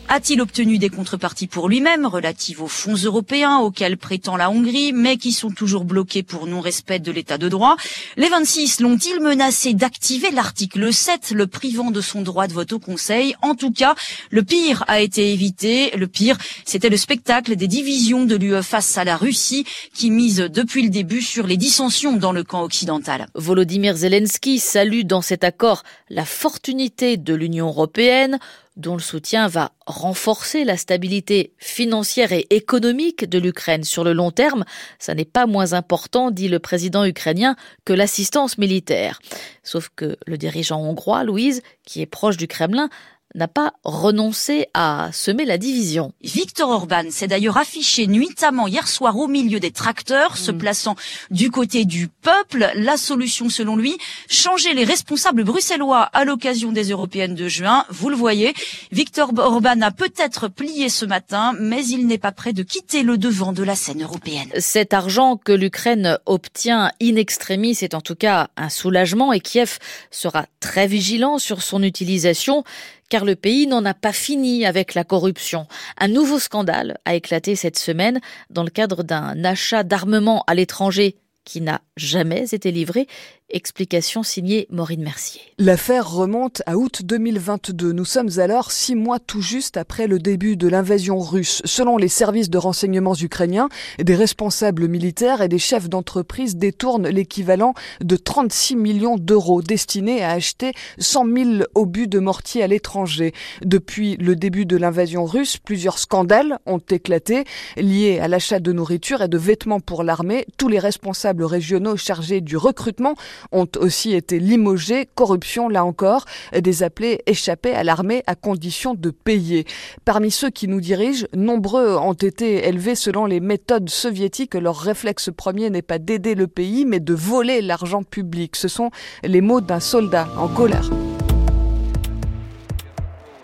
A-t-il 0.09 0.39
obtenu 0.39 0.77
des 0.77 0.89
contreparties 0.89 1.47
pour 1.47 1.67
lui-même 1.67 2.05
relatives 2.05 2.61
aux 2.61 2.69
fonds 2.69 2.95
européens 2.95 3.57
auxquels 3.57 3.97
prétend 3.97 4.37
la 4.37 4.49
Hongrie, 4.49 4.93
mais 4.93 5.17
qui 5.17 5.33
sont 5.33 5.51
toujours 5.51 5.83
bloqués 5.83 6.23
pour 6.23 6.47
non-respect 6.47 6.99
de 6.99 7.11
l'état 7.11 7.37
de 7.37 7.49
droit? 7.49 7.75
Les 8.15 8.29
26 8.29 8.79
l'ont-ils 8.79 9.19
menacé 9.19 9.73
d'activer 9.73 10.31
l'article 10.31 10.93
7, 10.93 11.31
le 11.31 11.45
privant 11.45 11.91
de 11.91 11.99
son 11.99 12.21
droit 12.21 12.47
de 12.47 12.53
vote 12.53 12.71
au 12.71 12.79
Conseil? 12.79 13.35
En 13.41 13.53
tout 13.53 13.73
cas, 13.73 13.95
le 14.29 14.43
pire 14.43 14.85
a 14.87 15.01
été 15.01 15.33
évité. 15.33 15.91
Le 15.97 16.07
pire, 16.07 16.37
c'était 16.63 16.89
le 16.89 16.95
spectacle 16.95 17.57
des 17.57 17.67
divisions 17.67 18.23
de 18.23 18.37
l'UE 18.37 18.63
face 18.63 18.97
à 18.97 19.03
la 19.03 19.17
Russie, 19.17 19.65
qui 19.93 20.09
mise 20.09 20.37
depuis 20.37 20.83
le 20.83 20.89
début 20.89 21.21
sur 21.21 21.47
les 21.47 21.57
dissensions 21.57 22.15
dans 22.15 22.31
le 22.31 22.45
camp 22.45 22.63
occidental. 22.63 23.27
Volodymyr 23.35 23.97
Zelensky 23.97 24.59
salue 24.59 25.01
dans 25.03 25.21
cet 25.21 25.43
accord 25.43 25.83
la 26.09 26.23
fortunité 26.23 27.17
de 27.17 27.33
l'Union 27.33 27.67
européenne, 27.67 28.39
dont 28.77 28.93
le 28.93 29.01
soutien 29.01 29.47
va 29.47 29.71
renforcer 29.85 30.63
la 30.63 30.77
stabilité 30.77 31.53
financière 31.57 32.31
et 32.31 32.47
économique 32.51 33.27
de 33.27 33.39
l'Ukraine 33.39 33.83
sur 33.83 34.03
le 34.03 34.13
long 34.13 34.31
terme, 34.31 34.63
ça 34.99 35.15
n'est 35.15 35.25
pas 35.25 35.47
moins 35.47 35.73
important, 35.73 36.31
dit 36.31 36.47
le 36.47 36.59
président 36.59 37.03
ukrainien, 37.03 37.55
que 37.85 37.93
l'assistance 37.93 38.57
militaire. 38.57 39.19
Sauf 39.63 39.89
que 39.95 40.17
le 40.25 40.37
dirigeant 40.37 40.79
hongrois, 40.79 41.23
Louise, 41.23 41.61
qui 41.83 42.01
est 42.01 42.05
proche 42.05 42.37
du 42.37 42.47
Kremlin, 42.47 42.89
n'a 43.37 43.47
pas 43.47 43.73
renoncé 43.83 44.67
à 44.73 45.09
semer 45.13 45.45
la 45.45 45.57
division. 45.57 46.11
Victor 46.21 46.69
Orban 46.69 47.03
s'est 47.09 47.27
d'ailleurs 47.27 47.57
affiché 47.57 48.07
nuitamment 48.07 48.67
hier 48.67 48.87
soir 48.87 49.17
au 49.17 49.27
milieu 49.27 49.59
des 49.59 49.71
tracteurs, 49.71 50.37
se 50.37 50.51
mm. 50.51 50.57
plaçant 50.57 50.95
du 51.31 51.51
côté 51.51 51.85
du 51.85 52.07
peuple. 52.07 52.69
La 52.75 52.97
solution, 52.97 53.49
selon 53.49 53.75
lui, 53.75 53.95
changer 54.29 54.73
les 54.73 54.83
responsables 54.83 55.43
bruxellois 55.43 56.01
à 56.01 56.25
l'occasion 56.25 56.71
des 56.71 56.89
européennes 56.89 57.35
de 57.35 57.47
juin. 57.47 57.85
Vous 57.89 58.09
le 58.09 58.15
voyez, 58.15 58.53
Victor 58.91 59.31
Orban 59.37 59.81
a 59.81 59.91
peut-être 59.91 60.47
plié 60.47 60.89
ce 60.89 61.05
matin, 61.05 61.53
mais 61.59 61.85
il 61.85 62.07
n'est 62.07 62.17
pas 62.17 62.31
prêt 62.31 62.53
de 62.53 62.63
quitter 62.63 63.03
le 63.03 63.17
devant 63.17 63.53
de 63.53 63.63
la 63.63 63.75
scène 63.75 64.01
européenne. 64.01 64.49
Cet 64.57 64.93
argent 64.93 65.37
que 65.37 65.51
l'Ukraine 65.51 66.17
obtient 66.25 66.91
in 67.01 67.15
extremis 67.15 67.77
est 67.81 67.93
en 67.93 68.01
tout 68.01 68.15
cas 68.15 68.49
un 68.57 68.69
soulagement 68.69 69.31
et 69.31 69.39
Kiev 69.39 69.77
sera 70.09 70.45
très 70.59 70.87
vigilant 70.87 71.37
sur 71.37 71.61
son 71.61 71.83
utilisation 71.83 72.63
car 73.09 73.25
le 73.25 73.35
pays 73.35 73.67
n'en 73.67 73.85
a 73.85 73.93
pas 73.93 74.13
fini 74.13 74.65
avec 74.65 74.93
la 74.93 75.03
corruption. 75.03 75.67
Un 75.97 76.07
nouveau 76.07 76.39
scandale 76.39 76.97
a 77.05 77.15
éclaté 77.15 77.55
cette 77.55 77.77
semaine 77.77 78.19
dans 78.49 78.63
le 78.63 78.69
cadre 78.69 79.03
d'un 79.03 79.43
achat 79.43 79.83
d'armement 79.83 80.43
à 80.47 80.55
l'étranger 80.55 81.17
qui 81.43 81.61
n'a 81.61 81.81
jamais 81.95 82.53
été 82.53 82.71
livré 82.71 83.07
Explication 83.49 84.23
signée 84.23 84.67
Maureen 84.71 85.01
Mercier. 85.01 85.39
L'affaire 85.57 86.11
remonte 86.11 86.61
à 86.65 86.75
août 86.75 87.03
2022. 87.05 87.93
Nous 87.93 88.03
sommes 88.03 88.39
alors 88.39 88.73
six 88.73 88.93
mois 88.93 89.19
tout 89.19 89.41
juste 89.41 89.77
après 89.77 90.05
le 90.05 90.19
début 90.19 90.57
de 90.57 90.67
l'invasion 90.67 91.17
russe. 91.17 91.61
Selon 91.63 91.95
les 91.95 92.09
services 92.09 92.49
de 92.49 92.57
renseignements 92.57 93.15
ukrainiens, 93.15 93.69
des 93.99 94.15
responsables 94.15 94.89
militaires 94.89 95.41
et 95.41 95.47
des 95.47 95.59
chefs 95.59 95.87
d'entreprise 95.87 96.57
détournent 96.57 97.07
l'équivalent 97.07 97.73
de 98.01 98.17
36 98.17 98.75
millions 98.75 99.15
d'euros 99.15 99.61
destinés 99.61 100.21
à 100.21 100.31
acheter 100.31 100.73
100 100.97 101.25
000 101.33 101.49
obus 101.73 102.09
de 102.09 102.19
mortier 102.19 102.63
à 102.63 102.67
l'étranger. 102.67 103.31
Depuis 103.63 104.17
le 104.17 104.35
début 104.35 104.65
de 104.65 104.75
l'invasion 104.75 105.23
russe, 105.23 105.55
plusieurs 105.55 105.99
scandales 105.99 106.59
ont 106.65 106.81
éclaté 106.89 107.45
liés 107.77 108.19
à 108.19 108.27
l'achat 108.27 108.59
de 108.59 108.73
nourriture 108.73 109.21
et 109.21 109.29
de 109.29 109.37
vêtements 109.37 109.79
pour 109.79 110.03
l'armée. 110.03 110.45
Tous 110.57 110.67
les 110.67 110.79
responsables 110.79 111.45
régionaux 111.45 111.95
chargés 111.95 112.41
du 112.41 112.57
recrutement 112.57 113.15
ont 113.51 113.67
aussi 113.79 114.13
été 114.13 114.39
limogés. 114.39 115.07
Corruption, 115.15 115.69
là 115.69 115.85
encore, 115.85 116.25
des 116.57 116.83
appelés 116.83 117.21
échappés 117.25 117.73
à 117.73 117.83
l'armée 117.83 118.23
à 118.27 118.35
condition 118.35 118.93
de 118.93 119.09
payer. 119.09 119.65
Parmi 120.05 120.31
ceux 120.31 120.49
qui 120.49 120.67
nous 120.67 120.81
dirigent, 120.81 121.25
nombreux 121.33 121.95
ont 121.95 122.13
été 122.13 122.67
élevés 122.67 122.95
selon 122.95 123.25
les 123.25 123.39
méthodes 123.39 123.89
soviétiques. 123.89 124.55
Leur 124.55 124.77
réflexe 124.77 125.29
premier 125.35 125.69
n'est 125.69 125.81
pas 125.81 125.99
d'aider 125.99 126.35
le 126.35 126.47
pays, 126.47 126.85
mais 126.85 126.99
de 126.99 127.13
voler 127.13 127.61
l'argent 127.61 128.03
public. 128.03 128.55
Ce 128.55 128.67
sont 128.67 128.91
les 129.23 129.41
mots 129.41 129.61
d'un 129.61 129.79
soldat 129.79 130.27
en 130.37 130.47
colère. 130.47 130.89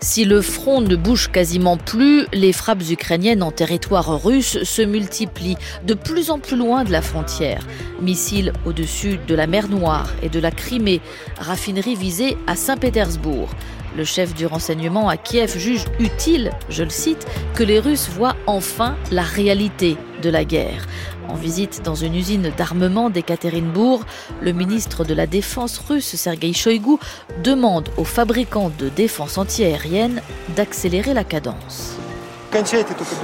Si 0.04 0.26
le 0.26 0.42
front 0.42 0.82
ne 0.82 0.96
bouge 0.96 1.30
quasiment 1.32 1.78
plus, 1.78 2.26
les 2.34 2.52
frappes 2.52 2.90
ukrainiennes 2.90 3.42
en 3.42 3.50
territoire 3.50 4.22
russe 4.22 4.62
se 4.62 4.82
multiplient 4.82 5.56
de 5.86 5.94
plus 5.94 6.30
en 6.30 6.38
plus 6.38 6.58
loin 6.58 6.84
de 6.84 6.92
la 6.92 7.00
frontière. 7.00 7.66
Missiles 8.02 8.52
au-dessus 8.66 9.18
de 9.26 9.34
la 9.34 9.46
mer 9.46 9.66
Noire 9.68 10.12
et 10.22 10.28
de 10.28 10.38
la 10.38 10.50
Crimée, 10.50 11.00
raffinerie 11.38 11.94
visée 11.94 12.36
à 12.46 12.54
Saint-Pétersbourg. 12.54 13.48
Le 13.96 14.04
chef 14.04 14.34
du 14.34 14.46
renseignement 14.46 15.08
à 15.08 15.16
Kiev 15.16 15.56
juge 15.56 15.84
utile, 16.00 16.50
je 16.68 16.82
le 16.82 16.90
cite, 16.90 17.26
que 17.54 17.62
les 17.62 17.78
Russes 17.78 18.08
voient 18.08 18.36
enfin 18.46 18.96
la 19.12 19.22
réalité 19.22 19.96
de 20.20 20.30
la 20.30 20.44
guerre. 20.44 20.86
En 21.28 21.34
visite 21.34 21.82
dans 21.84 21.94
une 21.94 22.16
usine 22.16 22.52
d'armement 22.56 23.08
d'Ekaterinbourg, 23.08 24.04
le 24.40 24.52
ministre 24.52 25.04
de 25.04 25.14
la 25.14 25.26
Défense 25.26 25.78
russe 25.78 26.16
Sergei 26.16 26.52
Shoigu 26.52 26.96
demande 27.42 27.88
aux 27.96 28.04
fabricants 28.04 28.72
de 28.78 28.88
défense 28.88 29.38
antiaérienne 29.38 30.20
d'accélérer 30.56 31.14
la 31.14 31.24
cadence. 31.24 31.96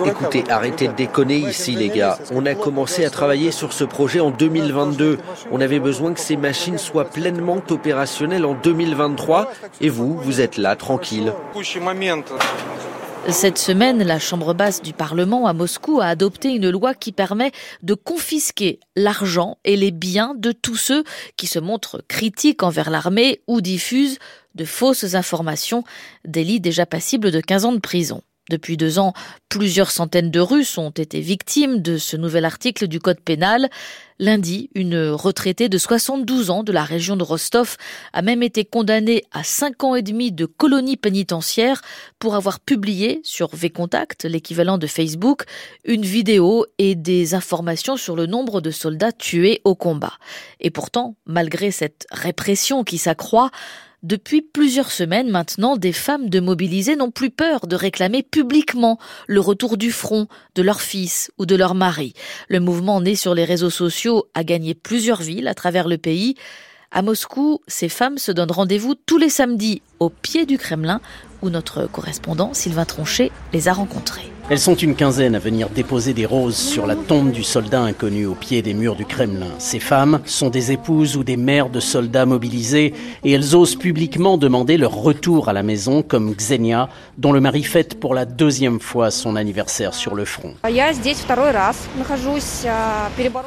Écoutez, 0.05 0.45
arrêtez 0.49 0.89
de 0.89 0.93
déconner 0.93 1.37
ici, 1.37 1.77
les 1.77 1.89
gars. 1.89 2.19
On 2.33 2.47
a 2.47 2.55
commencé 2.55 3.05
à 3.05 3.11
travailler 3.11 3.53
sur 3.53 3.73
ce 3.73 3.85
projet 3.85 4.19
en 4.19 4.31
2022. 4.31 5.19
On 5.53 5.61
avait 5.61 5.79
besoin 5.79 6.15
que 6.15 6.21
ces 6.21 6.37
machines 6.37 6.79
soient 6.79 7.05
pleinement 7.05 7.63
opérationnelles 7.69 8.45
en 8.45 8.55
2023. 8.55 9.53
Et 9.81 9.89
vous, 9.89 10.17
vous 10.17 10.41
êtes 10.41 10.57
là, 10.57 10.75
tranquille. 10.75 11.33
Cette 13.29 13.59
semaine, 13.59 14.03
la 14.03 14.19
Chambre 14.19 14.55
basse 14.55 14.83
du 14.83 14.93
Parlement 14.93 15.47
à 15.47 15.53
Moscou 15.53 16.01
a 16.01 16.07
adopté 16.07 16.49
une 16.49 16.71
loi 16.71 16.95
qui 16.95 17.13
permet 17.13 17.53
de 17.83 17.95
confisquer 17.95 18.81
l'argent 18.97 19.59
et 19.65 19.77
les 19.77 19.91
biens 19.93 20.35
de 20.37 20.53
tous 20.53 20.77
ceux 20.77 21.05
qui 21.37 21.47
se 21.47 21.59
montrent 21.59 22.03
critiques 22.09 22.63
envers 22.63 22.91
l'armée 22.91 23.43
ou 23.47 23.61
diffusent 23.61 24.19
de 24.57 24.65
fausses 24.65 25.15
informations, 25.15 25.85
délit 26.25 26.61
déjà 26.61 26.87
passible 26.87 27.31
de 27.31 27.41
15 27.41 27.65
ans 27.67 27.73
de 27.73 27.79
prison. 27.79 28.23
Depuis 28.51 28.77
deux 28.77 28.99
ans, 28.99 29.13
plusieurs 29.49 29.93
centaines 29.93 30.33
de 30.33 30.41
Russes 30.41 30.77
ont 30.77 30.91
été 30.91 31.21
victimes 31.21 31.81
de 31.81 31.99
ce 31.99 32.17
nouvel 32.17 32.45
article 32.45 32.89
du 32.89 32.99
Code 32.99 33.21
pénal. 33.21 33.71
Lundi, 34.19 34.71
une 34.75 35.11
retraitée 35.11 35.69
de 35.69 35.79
72 35.79 36.51
ans 36.51 36.65
de 36.65 36.73
la 36.73 36.83
région 36.83 37.17
de 37.17 37.23
Rostov 37.23 37.77
a 38.13 38.23
même 38.23 38.43
été 38.43 38.65
condamnée 38.65 39.23
à 39.31 39.45
cinq 39.45 39.85
ans 39.85 39.95
et 39.95 40.03
demi 40.03 40.33
de 40.33 40.47
colonie 40.47 40.97
pénitentiaire 40.97 41.81
pour 42.19 42.35
avoir 42.35 42.59
publié 42.59 43.21
sur 43.23 43.55
VContact, 43.55 44.25
l'équivalent 44.25 44.79
de 44.79 44.89
Facebook, 44.89 45.45
une 45.85 46.03
vidéo 46.03 46.67
et 46.79 46.97
des 46.97 47.35
informations 47.35 47.97
sur 47.97 48.17
le 48.17 48.27
nombre 48.27 48.61
de 48.61 48.73
soldats 48.73 49.13
tués 49.13 49.61
au 49.63 49.77
combat. 49.77 50.15
Et 50.59 50.71
pourtant, 50.71 51.15
malgré 51.25 51.71
cette 51.71 52.05
répression 52.11 52.83
qui 52.83 52.99
s'accroît, 52.99 53.53
depuis 54.03 54.41
plusieurs 54.41 54.91
semaines 54.91 55.31
maintenant, 55.31 55.77
des 55.77 55.93
femmes 55.93 56.31
de 56.31 56.41
mobilisées 56.41 56.97
n'ont 56.97 57.11
plus 57.11 57.31
peur 57.31 57.67
de 57.67 57.77
réclamer 57.77 58.23
publiquement 58.23 58.99
le 59.27 59.41
retour 59.41 59.77
du 59.77 59.93
front 59.93 60.27
de 60.55 60.63
leur 60.63 60.81
fils 60.81 61.31
ou 61.37 61.45
de 61.45 61.55
leur 61.55 61.75
mari. 61.75 62.15
Le 62.49 62.61
mouvement 62.61 63.03
né 63.03 63.15
sur 63.15 63.35
les 63.35 63.45
réseaux 63.45 63.71
sociaux 63.71 64.27
a 64.33 64.43
gagné 64.43 64.75
plusieurs 64.75 65.21
villes 65.21 65.49
à 65.49 65.55
travers 65.55 65.87
le 65.87 65.99
pays. 65.99 66.35
À 66.91 67.03
Moscou, 67.03 67.61
ces 67.67 67.91
femmes 67.91 68.19
se 68.19 68.33
donnent 68.33 68.51
rendez-vous 68.51 68.95
tous 68.95 69.19
les 69.19 69.29
samedis 69.29 69.83
au 69.99 70.09
pied 70.09 70.47
du 70.47 70.57
Kremlin 70.57 71.03
où 71.43 71.51
notre 71.51 71.87
correspondant 71.87 72.55
Sylvain 72.55 72.87
Tronchet 72.87 73.31
les 73.53 73.69
a 73.69 73.75
rencontrées. 73.75 74.33
Elles 74.51 74.59
sont 74.59 74.75
une 74.75 74.97
quinzaine 74.97 75.37
à 75.37 75.39
venir 75.39 75.69
déposer 75.69 76.13
des 76.13 76.27
roses 76.27 76.57
sur 76.57 76.85
la 76.85 76.97
tombe 76.97 77.31
du 77.31 77.45
soldat 77.45 77.83
inconnu 77.83 78.27
au 78.27 78.35
pied 78.35 78.63
des 78.63 78.75
murs 78.75 78.97
du 78.97 79.05
Kremlin. 79.05 79.53
Ces 79.61 79.79
femmes 79.79 80.19
sont 80.25 80.51
des 80.51 80.73
épouses 80.73 81.17
ou 81.17 81.23
des 81.23 81.37
mères 81.37 81.71
de 81.71 81.79
soldats 81.79 82.27
mobilisés 82.27 82.93
et 83.23 83.31
elles 83.31 83.55
osent 83.55 83.77
publiquement 83.77 84.39
demander 84.39 84.77
leur 84.77 84.93
retour 84.93 85.49
à 85.49 85.53
la 85.53 85.63
maison 85.63 86.03
comme 86.03 86.35
Xenia, 86.35 86.89
dont 87.17 87.31
le 87.31 87.41
mari 87.41 87.63
fête 87.63 88.01
pour 88.01 88.13
la 88.13 88.25
deuxième 88.25 88.81
fois 88.81 89.13
son 89.13 89.37
anniversaire 89.37 89.95
sur 89.95 90.17
le 90.17 90.25
front. 90.25 90.55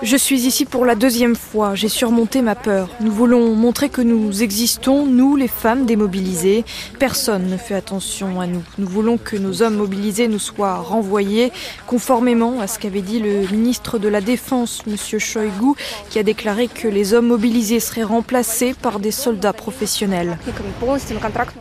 Je 0.01 0.15
suis 0.15 0.45
ici 0.45 0.63
pour 0.63 0.85
la 0.85 0.95
deuxième 0.95 1.35
fois. 1.35 1.75
J'ai 1.75 1.89
surmonté 1.89 2.41
ma 2.41 2.55
peur. 2.55 2.87
Nous 3.01 3.11
voulons 3.11 3.53
montrer 3.55 3.89
que 3.89 4.01
nous 4.01 4.41
existons, 4.41 5.05
nous 5.05 5.35
les 5.35 5.49
femmes 5.49 5.85
démobilisées. 5.85 6.63
Personne 6.97 7.49
ne 7.49 7.57
fait 7.57 7.75
attention 7.75 8.39
à 8.39 8.47
nous. 8.47 8.63
Nous 8.77 8.87
voulons 8.87 9.17
que 9.17 9.35
nos 9.35 9.63
hommes 9.63 9.75
mobilisés 9.75 10.29
nous 10.29 10.39
soient 10.39 10.75
renvoyés, 10.93 11.51
conformément 11.87 12.59
à 12.61 12.67
ce 12.67 12.77
qu'avait 12.79 13.01
dit 13.01 13.19
le 13.19 13.47
ministre 13.51 13.97
de 13.97 14.07
la 14.07 14.21
Défense, 14.21 14.83
M. 14.87 14.95
Shoigu, 15.19 15.73
qui 16.09 16.19
a 16.19 16.23
déclaré 16.23 16.67
que 16.67 16.87
les 16.87 17.13
hommes 17.13 17.27
mobilisés 17.27 17.79
seraient 17.79 18.03
remplacés 18.03 18.73
par 18.79 18.99
des 18.99 19.11
soldats 19.11 19.53
professionnels. 19.53 20.37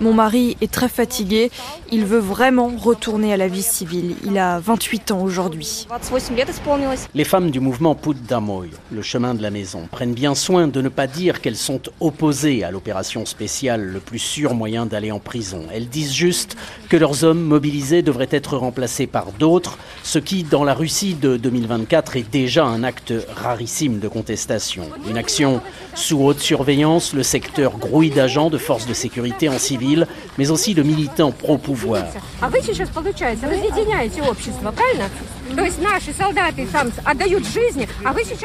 Mon 0.00 0.12
mari 0.12 0.56
est 0.60 0.70
très 0.70 0.88
fatigué. 0.88 1.50
Il 1.90 2.04
veut 2.04 2.18
vraiment 2.18 2.70
retourner 2.76 3.32
à 3.32 3.36
la 3.36 3.48
vie 3.48 3.62
civile. 3.62 4.16
Il 4.24 4.38
a 4.38 4.58
28 4.60 5.12
ans 5.12 5.22
aujourd'hui. 5.22 5.86
Les 7.14 7.24
femmes 7.24 7.50
du 7.50 7.60
mouvement 7.60 7.94
Put 7.94 8.14
Damoy, 8.28 8.68
le 8.90 9.02
chemin 9.02 9.34
de 9.34 9.42
la 9.42 9.50
maison, 9.50 9.88
prennent 9.90 10.14
bien 10.14 10.34
soin 10.34 10.68
de 10.68 10.80
ne 10.82 10.88
pas 10.88 11.06
dire 11.06 11.40
qu'elles 11.40 11.56
sont 11.56 11.80
opposées 12.00 12.64
à 12.64 12.70
l'opération 12.70 13.24
spéciale, 13.24 13.82
le 13.82 14.00
plus 14.00 14.18
sûr 14.18 14.54
moyen 14.54 14.86
d'aller 14.86 15.10
en 15.10 15.20
prison. 15.20 15.62
Elles 15.72 15.88
disent 15.88 16.12
juste 16.12 16.56
que 16.88 16.96
leurs 16.96 17.24
hommes 17.24 17.42
mobilisés 17.42 18.02
devraient 18.02 18.28
être 18.30 18.56
remplacés 18.56 19.06
par 19.06 19.21
d'autres, 19.30 19.78
ce 20.02 20.18
qui, 20.18 20.42
dans 20.42 20.64
la 20.64 20.74
Russie 20.74 21.14
de 21.14 21.36
2024, 21.36 22.16
est 22.16 22.30
déjà 22.30 22.64
un 22.64 22.82
acte 22.82 23.14
rarissime 23.36 24.00
de 24.00 24.08
contestation. 24.08 24.84
Une 25.08 25.16
action 25.16 25.60
sous 25.94 26.24
haute 26.24 26.40
surveillance, 26.40 27.12
le 27.12 27.22
secteur 27.22 27.78
grouille 27.78 28.10
d'agents 28.10 28.50
de 28.50 28.58
forces 28.58 28.86
de 28.86 28.94
sécurité 28.94 29.48
en 29.48 29.58
civil, 29.58 30.06
mais 30.38 30.50
aussi 30.50 30.74
de 30.74 30.82
militants 30.82 31.32
pro-pouvoir. 31.32 32.04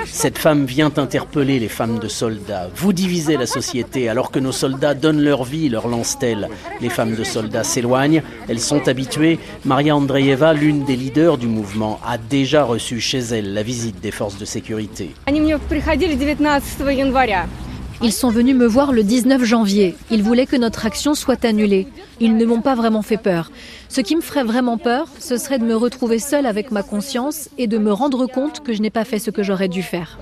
Cette 0.05 0.37
femme 0.37 0.65
vient 0.65 0.91
interpeller 0.97 1.59
les 1.59 1.67
femmes 1.67 1.99
de 1.99 2.07
soldats. 2.07 2.69
Vous 2.75 2.93
divisez 2.93 3.37
la 3.37 3.45
société 3.45 4.09
alors 4.09 4.31
que 4.31 4.39
nos 4.39 4.51
soldats 4.51 4.93
donnent 4.93 5.21
leur 5.21 5.43
vie, 5.43 5.69
leur 5.69 5.87
lance-t-elle. 5.87 6.49
Les 6.81 6.89
femmes 6.89 7.15
de 7.15 7.23
soldats 7.23 7.63
s'éloignent, 7.63 8.23
elles 8.47 8.59
sont 8.59 8.87
habituées. 8.87 9.39
Maria 9.65 9.95
Andreeva, 9.95 10.53
l'une 10.53 10.85
des 10.85 10.95
leaders 10.95 11.37
du 11.37 11.47
mouvement, 11.47 11.99
a 12.05 12.17
déjà 12.17 12.63
reçu 12.63 12.99
chez 12.99 13.19
elle 13.19 13.53
la 13.53 13.63
visite 13.63 13.99
des 14.01 14.11
forces 14.11 14.37
de 14.37 14.45
sécurité. 14.45 15.13
Ils 18.03 18.13
sont 18.13 18.29
venus 18.29 18.55
me 18.55 18.67
voir 18.67 18.91
le 18.91 19.03
19 19.03 19.43
janvier. 19.43 19.95
Ils 20.11 20.21
voulaient 20.21 20.45
que 20.45 20.55
notre 20.55 20.85
action 20.85 21.15
soit 21.15 21.43
annulée. 21.43 21.87
Ils 22.19 22.37
ne 22.37 22.45
m'ont 22.45 22.61
pas 22.61 22.75
vraiment 22.75 23.01
fait 23.01 23.17
peur. 23.17 23.51
Ce 23.89 24.01
qui 24.01 24.15
me 24.15 24.21
ferait 24.21 24.43
vraiment 24.43 24.77
peur, 24.77 25.07
ce 25.19 25.37
serait 25.37 25.57
de 25.57 25.63
me 25.63 25.75
retrouver 25.75 26.19
seule 26.19 26.45
avec 26.45 26.69
ma 26.69 26.83
conscience 26.83 27.49
et 27.57 27.65
de 27.65 27.79
me 27.79 27.91
rendre 27.91 28.27
compte 28.27 28.63
que 28.63 28.73
je 28.73 28.83
n'ai 28.83 28.91
pas 28.91 29.03
fait 29.03 29.17
ce 29.17 29.31
que 29.31 29.41
j'aurais 29.41 29.67
dû 29.67 29.81
faire. 29.81 30.19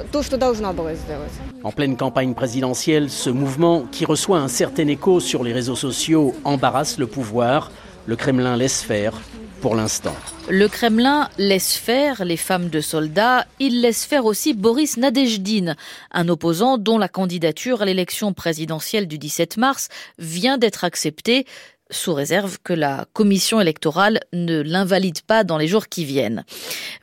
En 1.64 1.72
pleine 1.72 1.98
campagne 1.98 2.34
présidentielle, 2.34 3.10
ce 3.10 3.30
mouvement, 3.30 3.86
qui 3.92 4.06
reçoit 4.06 4.40
un 4.40 4.48
certain 4.48 4.88
écho 4.88 5.20
sur 5.20 5.44
les 5.44 5.52
réseaux 5.52 5.76
sociaux, 5.76 6.34
embarrasse 6.46 6.98
le 6.98 7.08
pouvoir. 7.08 7.72
Le 8.06 8.16
Kremlin 8.16 8.56
laisse 8.56 8.82
faire 8.84 9.20
pour 9.60 9.76
l'instant. 9.76 10.16
Le 10.48 10.68
Kremlin 10.68 11.28
laisse 11.40 11.76
faire 11.76 12.24
les 12.24 12.38
femmes 12.38 12.70
de 12.70 12.80
soldats, 12.80 13.48
il 13.60 13.82
laisse 13.82 14.06
faire 14.06 14.26
aussi 14.26 14.54
Boris 14.54 14.96
Nadejdin, 14.96 15.76
un 16.12 16.30
opposant 16.30 16.78
dont 16.78 17.00
la 17.00 17.08
candidature 17.08 17.82
à 17.82 17.86
l'élection 17.86 18.32
présidentielle 18.32 19.08
du 19.08 19.18
17 19.18 19.58
mars 19.58 19.90
vient 20.20 20.60
d'être 20.60 20.84
acceptée 20.84 21.48
sous 21.90 22.14
réserve 22.14 22.60
que 22.64 22.74
la 22.74 23.08
commission 23.14 23.60
électorale 23.60 24.20
ne 24.34 24.62
l'invalide 24.62 25.22
pas 25.22 25.44
dans 25.44 25.58
les 25.58 25.68
jours 25.68 25.88
qui 25.88 26.06
viennent. 26.06 26.44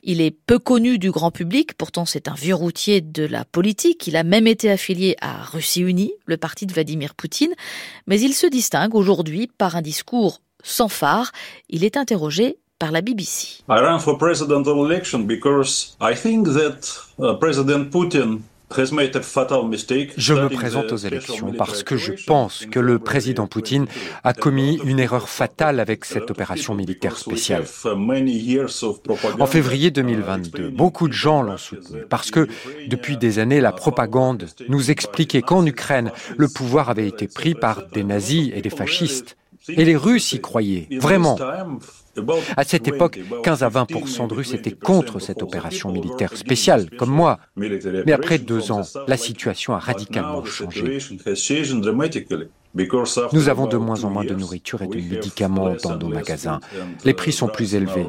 Il 0.03 0.21
est 0.21 0.31
peu 0.31 0.57
connu 0.57 0.97
du 0.97 1.11
grand 1.11 1.31
public, 1.31 1.73
pourtant 1.77 2.05
c'est 2.05 2.29
un 2.29 2.35
vieux 2.35 2.55
routier 2.55 3.01
de 3.01 3.25
la 3.25 3.43
politique, 3.43 4.07
il 4.07 4.15
a 4.15 4.23
même 4.23 4.47
été 4.47 4.71
affilié 4.71 5.17
à 5.19 5.43
Russie 5.43 5.81
Unie, 5.81 6.13
le 6.25 6.37
parti 6.37 6.65
de 6.65 6.73
Vladimir 6.73 7.13
Poutine, 7.13 7.53
mais 8.07 8.21
il 8.21 8.33
se 8.33 8.47
distingue 8.47 8.95
aujourd'hui 8.95 9.47
par 9.57 9.75
un 9.75 9.81
discours 9.81 10.39
sans 10.63 10.87
phare. 10.87 11.33
Il 11.69 11.83
est 11.83 11.97
interrogé 11.97 12.57
par 12.83 12.91
la 12.91 13.01
BBC. 13.01 13.63
I 13.69 13.79
ran 13.79 13.97
for 13.97 14.17
presidential 14.17 14.85
election 14.85 15.19
because 15.25 15.95
I 16.01 16.15
think 16.15 16.49
that 16.49 16.81
uh, 17.17 17.39
President 17.39 17.89
Putin 17.89 18.39
je 20.17 20.33
me 20.33 20.49
présente 20.49 20.91
aux 20.91 20.97
élections 20.97 21.53
parce 21.55 21.83
que 21.83 21.95
je 21.95 22.13
pense 22.25 22.65
que 22.65 22.79
le 22.79 22.97
président 22.97 23.45
Poutine 23.45 23.85
a 24.23 24.33
commis 24.33 24.79
une 24.83 24.99
erreur 24.99 25.29
fatale 25.29 25.79
avec 25.79 26.05
cette 26.05 26.31
opération 26.31 26.73
militaire 26.73 27.15
spéciale. 27.17 27.65
En 29.39 29.45
février 29.45 29.91
2022, 29.91 30.69
beaucoup 30.69 31.07
de 31.07 31.13
gens 31.13 31.43
l'ont 31.43 31.57
soutenu 31.57 31.99
parce 32.09 32.31
que 32.31 32.47
depuis 32.87 33.17
des 33.17 33.37
années, 33.37 33.61
la 33.61 33.73
propagande 33.73 34.47
nous 34.69 34.89
expliquait 34.89 35.43
qu'en 35.43 35.63
Ukraine, 35.67 36.11
le 36.35 36.47
pouvoir 36.47 36.89
avait 36.89 37.07
été 37.07 37.27
pris 37.27 37.53
par 37.53 37.83
des 37.93 38.03
nazis 38.03 38.51
et 38.55 38.63
des 38.63 38.71
fascistes. 38.71 39.37
Et 39.69 39.85
les 39.85 39.95
Russes 39.95 40.33
y 40.33 40.41
croyaient, 40.41 40.87
vraiment. 40.99 41.37
À 42.55 42.63
cette 42.63 42.87
époque, 42.87 43.19
15 43.43 43.63
à 43.63 43.69
20% 43.69 44.27
de 44.27 44.33
Russes 44.33 44.53
étaient 44.53 44.71
contre 44.71 45.19
cette 45.19 45.41
opération 45.41 45.91
militaire 45.91 46.35
spéciale, 46.35 46.89
comme 46.97 47.09
moi. 47.09 47.39
Mais 47.55 48.11
après 48.11 48.37
deux 48.37 48.71
ans, 48.71 48.83
la 49.07 49.17
situation 49.17 49.73
a 49.73 49.79
radicalement 49.79 50.43
changé. 50.43 50.99
Nous 53.33 53.49
avons 53.49 53.67
de 53.67 53.77
moins 53.77 54.03
en 54.03 54.09
moins 54.09 54.25
de 54.25 54.33
nourriture 54.33 54.81
et 54.81 54.87
de 54.87 54.95
médicaments 54.95 55.75
dans 55.83 55.97
nos 55.97 56.07
magasins. 56.07 56.59
Les 57.05 57.13
prix 57.13 57.31
sont 57.31 57.47
plus 57.47 57.75
élevés. 57.75 58.07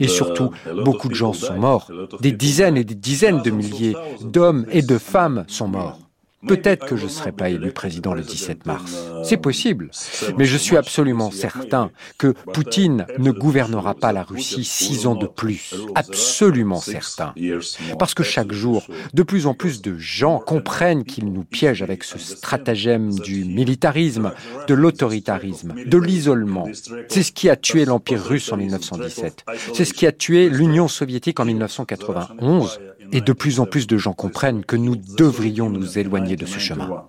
Et 0.00 0.08
surtout, 0.08 0.50
beaucoup 0.84 1.08
de 1.08 1.14
gens 1.14 1.32
sont 1.32 1.54
morts. 1.54 1.90
Des 2.20 2.32
dizaines 2.32 2.76
et 2.76 2.84
des 2.84 2.94
dizaines 2.94 3.42
de 3.42 3.50
milliers 3.50 3.96
d'hommes 4.22 4.66
et 4.70 4.82
de 4.82 4.98
femmes 4.98 5.44
sont 5.46 5.68
morts. 5.68 5.98
Peut-être 6.46 6.86
que 6.86 6.96
je 6.96 7.04
ne 7.04 7.10
serai 7.10 7.32
pas 7.32 7.50
élu 7.50 7.70
président 7.70 8.14
le 8.14 8.22
17 8.22 8.64
mars. 8.66 8.96
C'est 9.24 9.36
possible. 9.36 9.90
Mais 10.38 10.46
je 10.46 10.56
suis 10.56 10.76
absolument 10.76 11.30
certain 11.30 11.90
que 12.18 12.28
Poutine 12.52 13.06
ne 13.18 13.30
gouvernera 13.30 13.94
pas 13.94 14.12
la 14.12 14.22
Russie 14.22 14.64
six 14.64 15.06
ans 15.06 15.14
de 15.14 15.26
plus. 15.26 15.74
Absolument 15.94 16.80
certain. 16.80 17.34
Parce 17.98 18.14
que 18.14 18.22
chaque 18.22 18.52
jour, 18.52 18.86
de 19.12 19.22
plus 19.22 19.46
en 19.46 19.54
plus 19.54 19.82
de 19.82 19.98
gens 19.98 20.38
comprennent 20.38 21.04
qu'il 21.04 21.30
nous 21.30 21.44
piège 21.44 21.82
avec 21.82 22.04
ce 22.04 22.18
stratagème 22.18 23.12
du 23.18 23.44
militarisme, 23.44 24.32
de 24.66 24.74
l'autoritarisme, 24.74 25.74
de 25.84 25.98
l'isolement. 25.98 26.68
C'est 27.08 27.22
ce 27.22 27.32
qui 27.32 27.50
a 27.50 27.56
tué 27.56 27.84
l'Empire 27.84 28.24
russe 28.24 28.50
en 28.50 28.56
1917. 28.56 29.44
C'est 29.74 29.84
ce 29.84 29.92
qui 29.92 30.06
a 30.06 30.12
tué 30.12 30.48
l'Union 30.48 30.88
soviétique 30.88 31.38
en 31.38 31.44
1991. 31.44 32.80
Et 33.12 33.20
de 33.20 33.32
plus 33.32 33.60
en 33.60 33.66
plus 33.66 33.86
de 33.86 33.98
gens 33.98 34.12
comprennent 34.12 34.64
que 34.64 34.76
nous 34.76 34.96
devrions 34.96 35.70
nous 35.70 35.98
éloigner 35.98 36.36
de 36.36 36.46
ce 36.46 36.58
chemin. 36.58 37.08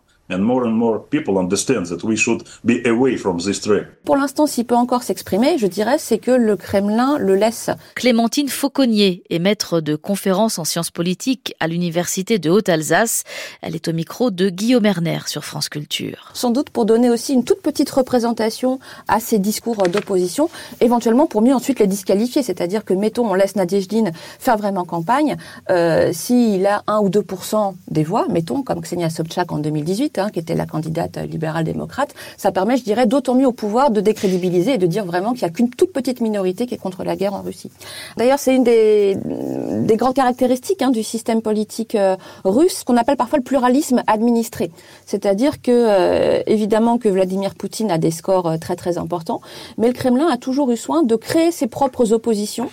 Pour 4.05 4.15
l'instant, 4.15 4.47
s'il 4.47 4.65
peut 4.65 4.75
encore 4.75 5.03
s'exprimer, 5.03 5.57
je 5.57 5.67
dirais, 5.67 5.97
c'est 5.97 6.17
que 6.17 6.31
le 6.31 6.55
Kremlin 6.55 7.17
le 7.17 7.35
laisse. 7.35 7.69
Clémentine 7.95 8.49
Fauconnier 8.49 9.23
est 9.29 9.39
maître 9.39 9.81
de 9.81 9.95
conférences 9.95 10.59
en 10.59 10.63
sciences 10.63 10.91
politiques 10.91 11.53
à 11.59 11.67
l'université 11.67 12.39
de 12.39 12.49
Haute-Alsace. 12.49 13.23
Elle 13.61 13.75
est 13.75 13.87
au 13.87 13.93
micro 13.93 14.31
de 14.31 14.49
Guillaume 14.49 14.85
Erner 14.85 15.19
sur 15.27 15.43
France 15.43 15.69
Culture. 15.69 16.31
Sans 16.33 16.51
doute 16.51 16.69
pour 16.69 16.85
donner 16.85 17.09
aussi 17.09 17.33
une 17.33 17.43
toute 17.43 17.61
petite 17.61 17.89
représentation 17.89 18.79
à 19.07 19.19
ces 19.19 19.39
discours 19.39 19.83
d'opposition, 19.87 20.49
éventuellement 20.79 21.27
pour 21.27 21.41
mieux 21.41 21.53
ensuite 21.53 21.79
les 21.79 21.87
disqualifier. 21.87 22.43
C'est-à-dire 22.43 22.85
que, 22.85 22.93
mettons, 22.93 23.29
on 23.29 23.33
laisse 23.33 23.55
Nadiejdin 23.55 24.11
faire 24.39 24.57
vraiment 24.57 24.85
campagne. 24.85 25.37
Euh, 25.69 26.11
S'il 26.13 26.65
a 26.65 26.83
1 26.87 26.99
ou 26.99 27.09
2 27.09 27.23
des 27.89 28.03
voix, 28.03 28.27
mettons, 28.29 28.63
comme 28.63 28.81
Ksenia 28.81 29.09
Sobchak 29.09 29.51
en 29.51 29.59
2018, 29.59 30.20
qui 30.29 30.39
était 30.39 30.55
la 30.55 30.65
candidate 30.65 31.17
libérale-démocrate, 31.17 32.13
ça 32.37 32.51
permet, 32.51 32.77
je 32.77 32.83
dirais, 32.83 33.05
d'autant 33.05 33.35
mieux 33.35 33.47
au 33.47 33.51
pouvoir 33.51 33.91
de 33.91 34.01
décrédibiliser 34.01 34.73
et 34.73 34.77
de 34.77 34.87
dire 34.87 35.05
vraiment 35.05 35.31
qu'il 35.33 35.43
n'y 35.43 35.49
a 35.49 35.53
qu'une 35.53 35.69
toute 35.69 35.93
petite 35.93 36.21
minorité 36.21 36.65
qui 36.67 36.75
est 36.75 36.77
contre 36.77 37.03
la 37.03 37.15
guerre 37.15 37.33
en 37.33 37.41
Russie. 37.41 37.71
D'ailleurs, 38.17 38.39
c'est 38.39 38.55
une 38.55 38.63
des, 38.63 39.15
des 39.15 39.95
grandes 39.95 40.15
caractéristiques 40.15 40.81
hein, 40.81 40.91
du 40.91 41.03
système 41.03 41.41
politique 41.41 41.95
euh, 41.95 42.15
russe, 42.43 42.83
qu'on 42.83 42.97
appelle 42.97 43.17
parfois 43.17 43.39
le 43.39 43.43
pluralisme 43.43 44.03
administré. 44.07 44.71
C'est-à-dire 45.05 45.61
que, 45.61 45.71
euh, 45.71 46.41
évidemment, 46.47 46.97
que 46.97 47.09
Vladimir 47.09 47.55
Poutine 47.55 47.91
a 47.91 47.97
des 47.97 48.11
scores 48.11 48.47
euh, 48.47 48.57
très 48.57 48.75
très 48.75 48.97
importants, 48.97 49.41
mais 49.77 49.87
le 49.87 49.93
Kremlin 49.93 50.27
a 50.29 50.37
toujours 50.37 50.71
eu 50.71 50.77
soin 50.77 51.03
de 51.03 51.15
créer 51.15 51.51
ses 51.51 51.67
propres 51.67 52.13
oppositions, 52.13 52.69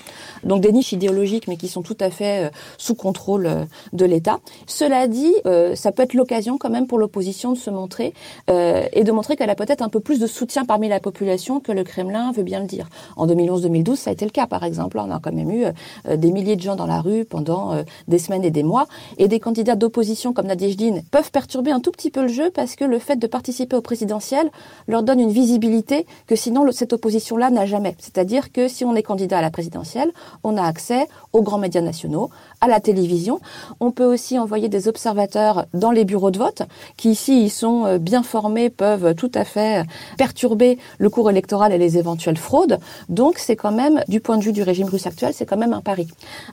donc 0.49 0.61
des 0.61 0.73
niches 0.73 0.93
idéologiques, 0.93 1.49
mais 1.49 1.57
qui 1.57 1.69
sont 1.69 1.83
tout 1.83 1.97
à 2.01 2.11
fait 2.11 2.51
sous 2.77 2.95
contrôle 2.95 3.49
de 3.93 4.05
l'État. 4.05 4.39
Cela 4.67 5.07
dit, 5.07 5.35
ça 5.75 5.93
peut 5.93 6.03
être 6.03 6.15
l'occasion 6.15 6.59
quand 6.59 6.71
même 6.71 6.87
pour 6.87 6.99
l'opposition 6.99 7.53
de 7.53 7.59
se 7.59 7.71
montrer 7.71 8.15
euh, 8.51 8.87
et 8.93 9.05
de 9.05 9.13
montrer 9.13 9.37
qu'elle 9.37 9.51
a 9.51 9.55
peut-être 9.55 9.83
un 9.83 9.89
peu 9.89 10.01
plus 10.01 10.19
de 10.19 10.27
soutien 10.27 10.65
parmi 10.65 10.89
la 10.89 11.01
population 11.01 11.61
que 11.61 11.73
le 11.73 11.85
Kremlin 11.85 12.33
veut 12.33 12.43
bien 12.43 12.61
le 12.61 12.67
dire. 12.67 12.89
En 13.17 13.27
2011-2012, 13.27 13.97
ça 13.97 14.11
a 14.11 14.13
été 14.13 14.25
le 14.25 14.31
cas, 14.31 14.47
par 14.47 14.65
exemple. 14.65 14.99
On 14.99 15.11
a 15.11 15.21
quand 15.21 15.33
même 15.33 15.51
eu 15.51 15.65
euh, 16.07 16.17
des 16.17 16.33
milliers 16.33 16.57
de 16.57 16.63
gens 16.63 16.77
dans 16.77 16.87
la 16.87 17.01
rue 17.01 17.25
pendant 17.25 17.73
euh, 17.73 17.83
des 18.09 18.19
semaines 18.19 18.45
et 18.45 18.51
des 18.51 18.63
mois, 18.63 18.87
et 19.19 19.29
des 19.29 19.41
candidats 19.41 19.77
d'opposition 19.77 20.33
comme 20.33 20.47
Nadiejdin 20.47 21.01
peuvent 21.11 21.31
perturber 21.31 21.71
un 21.71 21.81
tout 21.81 21.93
petit 21.93 22.11
peu 22.11 22.23
le 22.23 22.29
jeu 22.29 22.51
parce 22.51 22.75
que 22.75 22.85
le 22.85 22.99
fait 22.99 23.17
de 23.17 23.27
participer 23.27 23.77
au 23.77 23.83
présidentiel 23.83 24.51
leur 24.87 25.03
donne 25.03 25.21
une 25.21 25.31
visibilité 25.31 26.07
que 26.27 26.37
sinon 26.37 26.71
cette 26.73 26.93
opposition-là 26.93 27.51
n'a 27.51 27.67
jamais. 27.67 27.95
C'est-à-dire 27.99 28.53
que 28.53 28.69
si 28.69 28.85
on 28.85 28.95
est 28.95 29.03
candidat 29.03 29.39
à 29.39 29.43
la 29.43 29.51
présidentielle, 29.51 30.13
on 30.45 30.57
a 30.57 30.63
accès 30.63 31.07
aux 31.33 31.43
grands 31.43 31.59
médias 31.59 31.81
nationaux, 31.81 32.31
à 32.61 32.69
la 32.69 32.81
télévision. 32.81 33.41
On 33.81 33.91
peut 33.91 34.05
aussi 34.05 34.39
envoyer 34.39 34.69
des 34.69 34.89
observateurs 34.89 35.67
dans 35.75 35.91
les 35.91 36.05
bureaux 36.05 36.31
de 36.31 36.39
vote 36.39 36.63
qui 36.97 37.15
s'ils 37.15 37.51
sont 37.51 37.87
euh, 37.87 37.99
bien 37.99 38.23
formés, 38.23 38.71
peuvent 38.71 39.15
tout 39.15 39.31
à 39.35 39.45
fait 39.45 39.85
perturber 40.17 40.79
le 40.99 41.11
cours 41.11 41.31
électoral 41.31 41.73
et 41.73 41.79
les 41.79 41.99
éventuelles 41.99 42.37
fraudes. 42.37 42.79
Donc 43.09 43.39
c'est 43.39 43.57
quand 43.57 43.73
même, 43.73 44.03
du 44.09 44.21
point 44.21 44.39
de 44.39 44.45
vue 44.45 44.53
du 44.53 44.63
régime 44.63 44.89
russe 44.89 45.07
actuel, 45.07 45.33
c'est 45.35 45.47
quand 45.47 45.57
même 45.57 45.73
un 45.73 45.81
pari. 45.81 46.09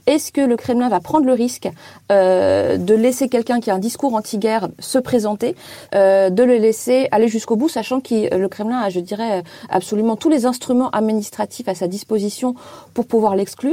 Est-ce 0.08 0.32
que 0.32 0.42
le 0.42 0.58
Kremlin 0.58 0.90
va 0.90 1.00
prendre 1.00 1.26
le 1.26 1.34
risque 1.34 1.70
euh, 2.12 2.78
de 2.78 2.94
laisser 2.94 3.30
quelqu'un 3.30 3.60
qui 3.60 3.72
a 3.72 3.76
un 3.76 3.80
discours 3.80 4.14
anti-guerre 4.14 4.70
se 4.80 5.00
présenter, 5.00 5.56
euh, 5.94 6.30
de 6.30 6.44
le 6.44 6.58
laisser 6.58 7.08
aller 7.12 7.28
jusqu'au 7.28 7.56
bout, 7.56 7.70
sachant 7.70 8.02
que 8.02 8.36
le 8.36 8.48
Kremlin 8.48 8.80
a, 8.80 8.90
je 8.90 9.00
dirais, 9.00 9.44
absolument 9.70 10.16
tous 10.16 10.30
les 10.30 10.46
instruments 10.46 10.90
administratifs 10.92 11.68
à 11.68 11.76
sa 11.76 11.88
disposition 11.88 12.56
pour 12.94 13.06
pouvoir 13.08 13.36
l'exclure 13.36 13.65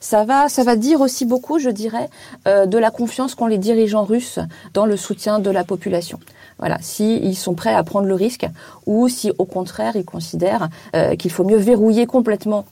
Ça 0.00 0.24
va, 0.24 0.76
dire 0.76 1.00
aussi 1.00 1.24
beaucoup, 1.24 1.58
je 1.58 1.70
dirais, 1.70 2.08
de 2.46 2.78
la 2.78 2.90
confiance 2.90 3.34
qu'ont 3.34 3.46
les 3.46 3.58
dirigeants 3.58 4.04
russes 4.04 4.38
dans 4.74 4.86
le 4.86 4.96
soutien 4.96 5.38
de 5.38 5.50
la 5.50 5.64
population. 5.64 6.18
Voilà, 6.60 6.76
s'ils 6.82 7.36
sont 7.36 7.54
prêts 7.54 7.74
à 7.74 7.82
prendre 7.82 8.06
le 8.06 8.14
risque 8.14 8.46
ou 8.84 9.08
si 9.08 9.32
au 9.38 9.46
contraire 9.46 9.96
ils 9.96 10.04
considèrent 10.04 10.68
euh, 10.94 11.16
qu'il 11.16 11.30
faut 11.30 11.42
mieux 11.42 11.56
verrouiller 11.56 12.06
complètement 12.06 12.66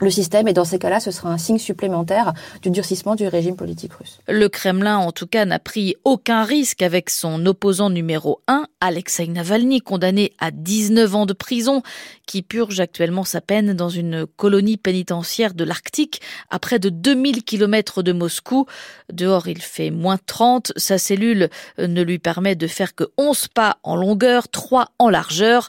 le 0.00 0.10
système 0.10 0.48
et 0.48 0.52
dans 0.52 0.64
ces 0.64 0.78
cas-là, 0.78 0.98
ce 0.98 1.10
sera 1.10 1.30
un 1.30 1.38
signe 1.38 1.58
supplémentaire 1.58 2.32
du 2.62 2.70
durcissement 2.70 3.14
du 3.14 3.26
régime 3.26 3.56
politique 3.56 3.92
russe. 3.92 4.18
Le 4.28 4.48
Kremlin, 4.48 4.96
en 4.96 5.12
tout 5.12 5.26
cas, 5.26 5.44
n'a 5.44 5.58
pris 5.58 5.94
aucun 6.04 6.42
risque 6.42 6.82
avec 6.82 7.10
son 7.10 7.44
opposant 7.46 7.90
numéro 7.90 8.40
1, 8.48 8.66
Alexei 8.80 9.26
Navalny, 9.26 9.80
condamné 9.80 10.32
à 10.38 10.50
19 10.50 11.14
ans 11.14 11.26
de 11.26 11.34
prison, 11.34 11.82
qui 12.26 12.42
purge 12.42 12.80
actuellement 12.80 13.24
sa 13.24 13.40
peine 13.40 13.74
dans 13.74 13.90
une 13.90 14.26
colonie 14.26 14.78
pénitentiaire 14.78 15.52
de 15.52 15.64
l'Arctique 15.64 16.22
à 16.48 16.58
près 16.58 16.78
de 16.78 16.88
2000 16.88 17.44
km 17.44 18.02
de 18.02 18.12
Moscou. 18.12 18.66
Dehors, 19.12 19.48
il 19.48 19.60
fait 19.60 19.90
moins 19.90 20.18
30. 20.24 20.72
Sa 20.76 20.96
cellule 20.96 21.50
ne 21.78 22.02
lui 22.02 22.18
permet 22.18 22.54
de 22.54 22.66
faire 22.66 22.94
que 22.94 23.04
11 23.18 23.48
pas 23.48 23.78
en 23.82 23.96
longueur, 23.96 24.48
3 24.48 24.92
en 24.98 25.10
largeur 25.10 25.68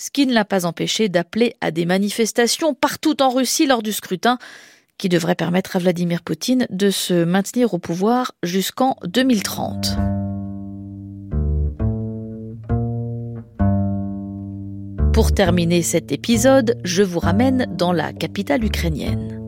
ce 0.00 0.10
qui 0.10 0.26
ne 0.26 0.32
l'a 0.32 0.46
pas 0.46 0.64
empêché 0.64 1.10
d'appeler 1.10 1.56
à 1.60 1.70
des 1.70 1.84
manifestations 1.84 2.72
partout 2.72 3.20
en 3.22 3.28
Russie 3.28 3.66
lors 3.66 3.82
du 3.82 3.92
scrutin 3.92 4.38
qui 4.96 5.10
devrait 5.10 5.34
permettre 5.34 5.76
à 5.76 5.78
Vladimir 5.78 6.22
Poutine 6.22 6.66
de 6.70 6.88
se 6.88 7.24
maintenir 7.24 7.74
au 7.74 7.78
pouvoir 7.78 8.32
jusqu'en 8.42 8.96
2030. 9.04 9.98
Pour 15.12 15.32
terminer 15.32 15.82
cet 15.82 16.12
épisode, 16.12 16.78
je 16.82 17.02
vous 17.02 17.18
ramène 17.18 17.66
dans 17.76 17.92
la 17.92 18.14
capitale 18.14 18.64
ukrainienne. 18.64 19.38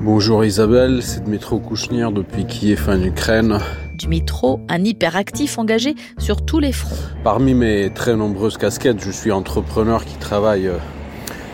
Bonjour 0.00 0.42
Isabelle, 0.42 1.02
c'est 1.02 1.22
Dmitro 1.24 1.58
Kouchnir 1.58 2.12
depuis 2.12 2.46
Kiev 2.46 2.88
en 2.88 3.02
Ukraine. 3.02 3.58
Dmitro, 3.98 4.60
un 4.68 4.84
hyperactif 4.84 5.58
engagé 5.58 5.94
sur 6.18 6.44
tous 6.44 6.60
les 6.60 6.72
fronts. 6.72 6.96
Parmi 7.24 7.54
mes 7.54 7.90
très 7.90 8.14
nombreuses 8.14 8.56
casquettes, 8.56 9.02
je 9.02 9.10
suis 9.10 9.32
entrepreneur 9.32 10.04
qui 10.04 10.16
travaille 10.16 10.68
euh, 10.68 10.78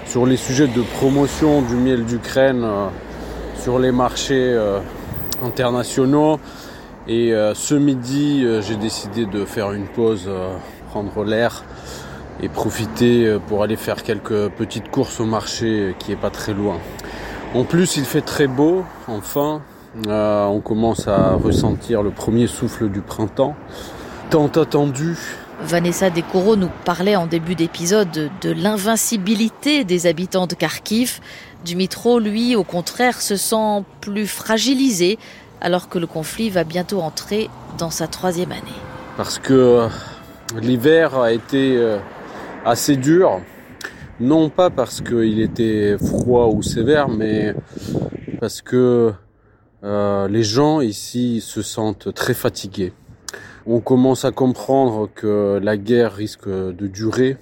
sur 0.07 0.27
les 0.27 0.37
sujets 0.37 0.69
de 0.69 0.83
promotion 0.83 1.63
du 1.63 1.75
miel 1.75 2.05
d'Ukraine 2.05 2.63
euh, 2.63 2.89
sur 3.63 3.79
les 3.79 3.93
marchés 3.93 4.35
euh, 4.53 4.79
internationaux. 5.43 6.39
Et 7.09 7.35
ce 7.55 7.75
midi, 7.75 8.47
j'ai 8.63 8.77
décidé 8.77 9.27
de 9.27 9.45
faire 9.45 9.73
une 9.73 9.85
pause, 9.85 10.27
prendre 10.89 11.23
l'air 11.23 11.63
et 12.43 12.49
profiter 12.49 13.37
pour 13.47 13.63
aller 13.63 13.77
faire 13.77 14.03
quelques 14.03 14.49
petites 14.49 14.91
courses 14.91 15.21
au 15.21 15.27
marché 15.27 15.95
qui 15.99 16.13
est 16.13 16.17
pas 16.17 16.31
très 16.31 16.55
loin. 16.55 16.79
En 17.55 17.65
plus, 17.65 17.99
il 17.99 18.07
fait 18.07 18.23
très 18.23 18.47
beau, 18.47 18.85
enfin, 19.07 19.61
euh, 20.07 20.45
on 20.47 20.61
commence 20.61 21.07
à 21.07 21.35
ressentir 21.35 22.03
le 22.03 22.11
premier 22.11 22.47
souffle 22.47 22.89
du 22.89 23.01
printemps, 23.01 23.55
tant 24.31 24.49
attendu. 24.49 25.17
Vanessa 25.61 26.11
Descoureaux 26.11 26.57
nous 26.57 26.71
parlait 26.85 27.15
en 27.17 27.27
début 27.27 27.55
d'épisode 27.55 28.31
de 28.41 28.51
l'invincibilité 28.51 29.85
des 29.85 30.07
habitants 30.07 30.47
de 30.47 30.55
Kharkiv. 30.55 31.21
Dumitro, 31.65 32.19
lui, 32.19 32.57
au 32.57 32.65
contraire, 32.65 33.23
se 33.23 33.37
sent 33.37 33.85
plus 34.01 34.27
fragilisé 34.27 35.19
alors 35.61 35.89
que 35.89 35.99
le 35.99 36.07
conflit 36.07 36.51
va 36.51 36.65
bientôt 36.65 37.01
entrer 37.01 37.49
dans 37.79 37.91
sa 37.91 38.07
troisième 38.07 38.53
année. 38.53 38.61
Parce 39.17 39.39
que 39.39 39.55
euh, 39.55 39.89
l'hiver 40.61 41.17
a 41.19 41.33
été 41.33 41.77
euh, 41.77 41.99
assez 42.65 42.97
dur, 42.97 43.41
non 44.21 44.51
pas 44.51 44.71
parce 44.71 45.01
qu'il 45.01 45.41
était 45.41 45.97
froid 45.99 46.49
ou 46.53 46.63
sévère, 46.63 47.09
mais 47.09 47.55
parce 48.41 48.61
que 48.61 49.13
euh, 49.85 50.29
les 50.29 50.43
gens 50.43 50.81
ici 50.81 51.43
se 51.43 51.61
sentent 51.61 52.15
très 52.15 52.33
fatigués. 52.33 52.95
On 53.67 53.81
commence 53.81 54.25
à 54.25 54.31
comprendre 54.31 55.11
que 55.15 55.61
la 55.63 55.77
guerre 55.77 56.15
risque 56.15 56.49
de 56.49 56.87
durer 56.87 57.37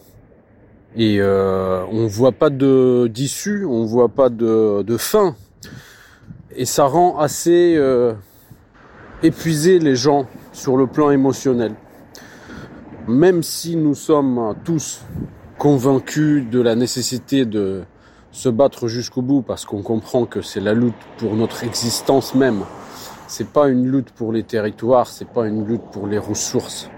et 0.96 1.20
euh, 1.20 1.85
on 1.90 2.07
voit 2.07 2.33
pas 2.33 2.50
de 2.50 3.07
d'issue, 3.07 3.64
on 3.64 3.85
voit 3.85 4.09
pas 4.09 4.28
de, 4.28 4.83
de 4.83 4.96
fin. 4.96 5.37
Et 6.57 6.64
ça 6.64 6.85
rend 6.85 7.18
assez 7.18 7.76
euh, 7.76 8.12
épuiser 9.22 9.78
les 9.78 9.94
gens 9.94 10.26
sur 10.52 10.76
le 10.76 10.88
plan 10.88 11.11
émotionnel. 11.11 11.74
Même 13.07 13.44
si 13.44 13.76
nous 13.76 13.94
sommes 13.94 14.57
tous 14.64 15.02
convaincus 15.59 16.44
de 16.50 16.61
la 16.61 16.74
nécessité 16.74 17.46
de 17.46 17.85
se 18.33 18.49
battre 18.49 18.88
jusqu'au 18.88 19.23
bout 19.23 19.42
parce 19.42 19.64
qu'on 19.64 19.83
comprend 19.83 20.25
que 20.25 20.40
c'est 20.40 20.61
la 20.61 20.73
lutte 20.73 20.95
pour 21.18 21.37
notre 21.37 21.64
existence 21.64 22.35
même. 22.35 22.64
C'est 23.29 23.49
pas 23.49 23.68
une 23.68 23.90
lutte 23.90 24.11
pour 24.11 24.33
les 24.33 24.42
territoires, 24.42 25.07
c'est 25.07 25.29
pas 25.29 25.47
une 25.47 25.66
lutte 25.66 25.85
pour 25.92 26.07
les 26.07 26.18
ressources. 26.18 26.90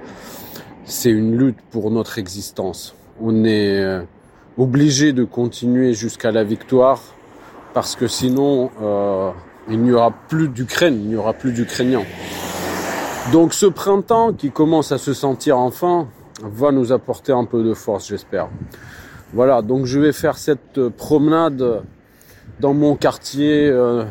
C'est 0.84 1.10
une 1.10 1.36
lutte 1.36 1.60
pour 1.70 1.90
notre 1.90 2.18
existence. 2.18 2.94
On 3.20 3.44
est 3.44 3.80
euh, 3.80 4.02
obligé 4.58 5.12
de 5.12 5.24
continuer 5.24 5.92
jusqu'à 5.92 6.30
la 6.30 6.44
victoire 6.44 7.00
parce 7.72 7.96
que 7.96 8.06
sinon 8.06 8.70
euh, 8.80 9.30
il 9.68 9.80
n'y 9.80 9.92
aura 9.92 10.12
plus 10.28 10.48
d'Ukraine, 10.48 11.00
il 11.02 11.08
n'y 11.08 11.16
aura 11.16 11.32
plus 11.32 11.52
d'Ukrainiens. 11.52 12.04
Donc 13.32 13.54
ce 13.54 13.66
printemps 13.66 14.32
qui 14.32 14.50
commence 14.50 14.92
à 14.92 14.98
se 14.98 15.14
sentir 15.14 15.58
enfin 15.58 16.06
va 16.42 16.70
nous 16.70 16.92
apporter 16.92 17.32
un 17.32 17.44
peu 17.44 17.64
de 17.64 17.74
force, 17.74 18.08
j'espère. 18.08 18.48
Voilà, 19.34 19.62
donc 19.62 19.84
je 19.84 19.98
vais 19.98 20.12
faire 20.12 20.38
cette 20.38 20.88
promenade 20.90 21.82
dans 22.60 22.72
mon 22.72 22.94
quartier, 22.94 23.68
euh, 23.68 24.04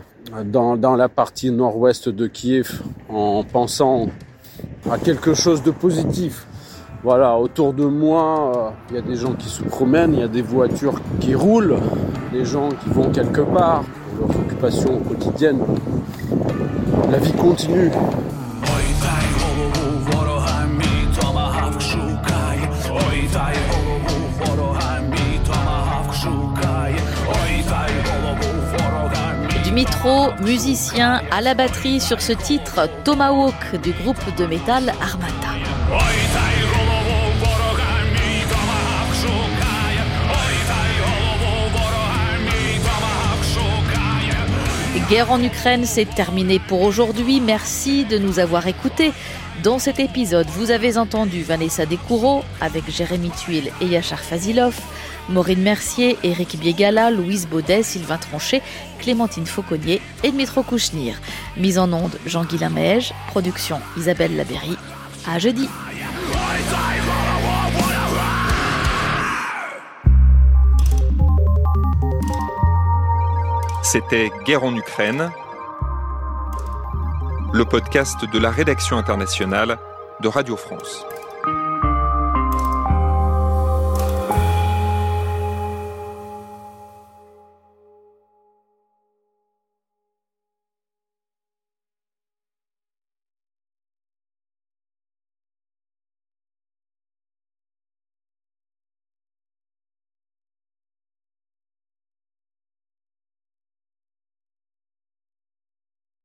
dans, 0.44 0.96
la 0.98 1.08
partie 1.08 1.50
nord-ouest 1.50 2.10
de 2.10 2.28
Kiev, 2.28 2.82
en 3.08 3.46
pensant 3.46 4.10
à 4.92 4.98
quelque 4.98 5.34
chose 5.34 5.64
de 5.64 5.72
positif. 5.72 6.46
Voilà, 7.04 7.38
autour 7.38 7.72
de 7.72 7.86
moi, 7.86 8.76
il 8.90 8.98
euh, 8.98 9.00
y 9.00 9.02
a 9.02 9.08
des 9.08 9.16
gens 9.16 9.32
qui 9.32 9.48
se 9.48 9.64
promènent, 9.64 10.14
il 10.14 10.20
y 10.20 10.24
a 10.24 10.28
des 10.28 10.42
voitures 10.42 11.00
qui 11.22 11.36
roulent, 11.36 11.78
des 12.34 12.44
gens 12.44 12.68
qui 12.68 12.90
vont 12.90 13.10
quelque 13.10 13.42
part, 13.42 13.86
leurs 14.20 14.30
occupations 14.30 15.00
quotidiennes. 15.00 15.62
La 17.10 17.20
vie 17.20 17.32
continue. 17.32 17.92
Musicien 30.42 31.22
à 31.32 31.42
la 31.42 31.54
batterie 31.54 32.02
sur 32.02 32.22
ce 32.22 32.34
titre 32.34 32.90
Tomahawk 33.04 33.82
du 33.82 33.92
groupe 33.92 34.36
de 34.38 34.46
métal 34.46 34.94
Armata. 35.02 35.54
Guerre 45.10 45.32
en 45.32 45.44
Ukraine, 45.44 45.86
c'est 45.86 46.06
terminé 46.06 46.60
pour 46.60 46.82
aujourd'hui. 46.82 47.40
Merci 47.40 48.06
de 48.06 48.18
nous 48.18 48.40
avoir 48.40 48.68
écoutés. 48.68 49.12
Dans 49.62 49.78
cet 49.78 50.00
épisode, 50.00 50.48
vous 50.48 50.72
avez 50.72 50.98
entendu 50.98 51.44
Vanessa 51.44 51.86
Descoureaux 51.86 52.44
avec 52.60 52.90
Jérémy 52.90 53.30
Tuile 53.30 53.72
et 53.80 53.86
Yachar 53.86 54.20
Fazilov, 54.20 54.76
Maureen 55.30 55.62
Mercier, 55.62 56.18
Éric 56.24 56.58
Biegala, 56.60 57.12
Louise 57.12 57.48
Baudet, 57.48 57.84
Sylvain 57.84 58.18
Tronchet, 58.18 58.62
Clémentine 59.00 59.46
Fauconnier 59.46 60.02
et 60.24 60.32
Dmitro 60.32 60.64
Kouchnir. 60.64 61.16
Mise 61.58 61.80
en 61.80 61.92
onde 61.94 62.18
Jean-Guilain 62.26 62.70
Meige, 62.70 63.14
production 63.28 63.80
Isabelle 63.98 64.36
Labéry. 64.36 64.78
À 65.28 65.40
jeudi. 65.40 65.70
C'était 73.84 74.32
Guerre 74.46 74.64
en 74.64 74.76
Ukraine, 74.76 75.30
le 77.54 77.64
podcast 77.64 78.26
de 78.26 78.40
la 78.40 78.50
rédaction 78.50 78.98
internationale 78.98 79.78
de 80.22 80.28
Radio 80.28 80.58
France. 80.58 81.06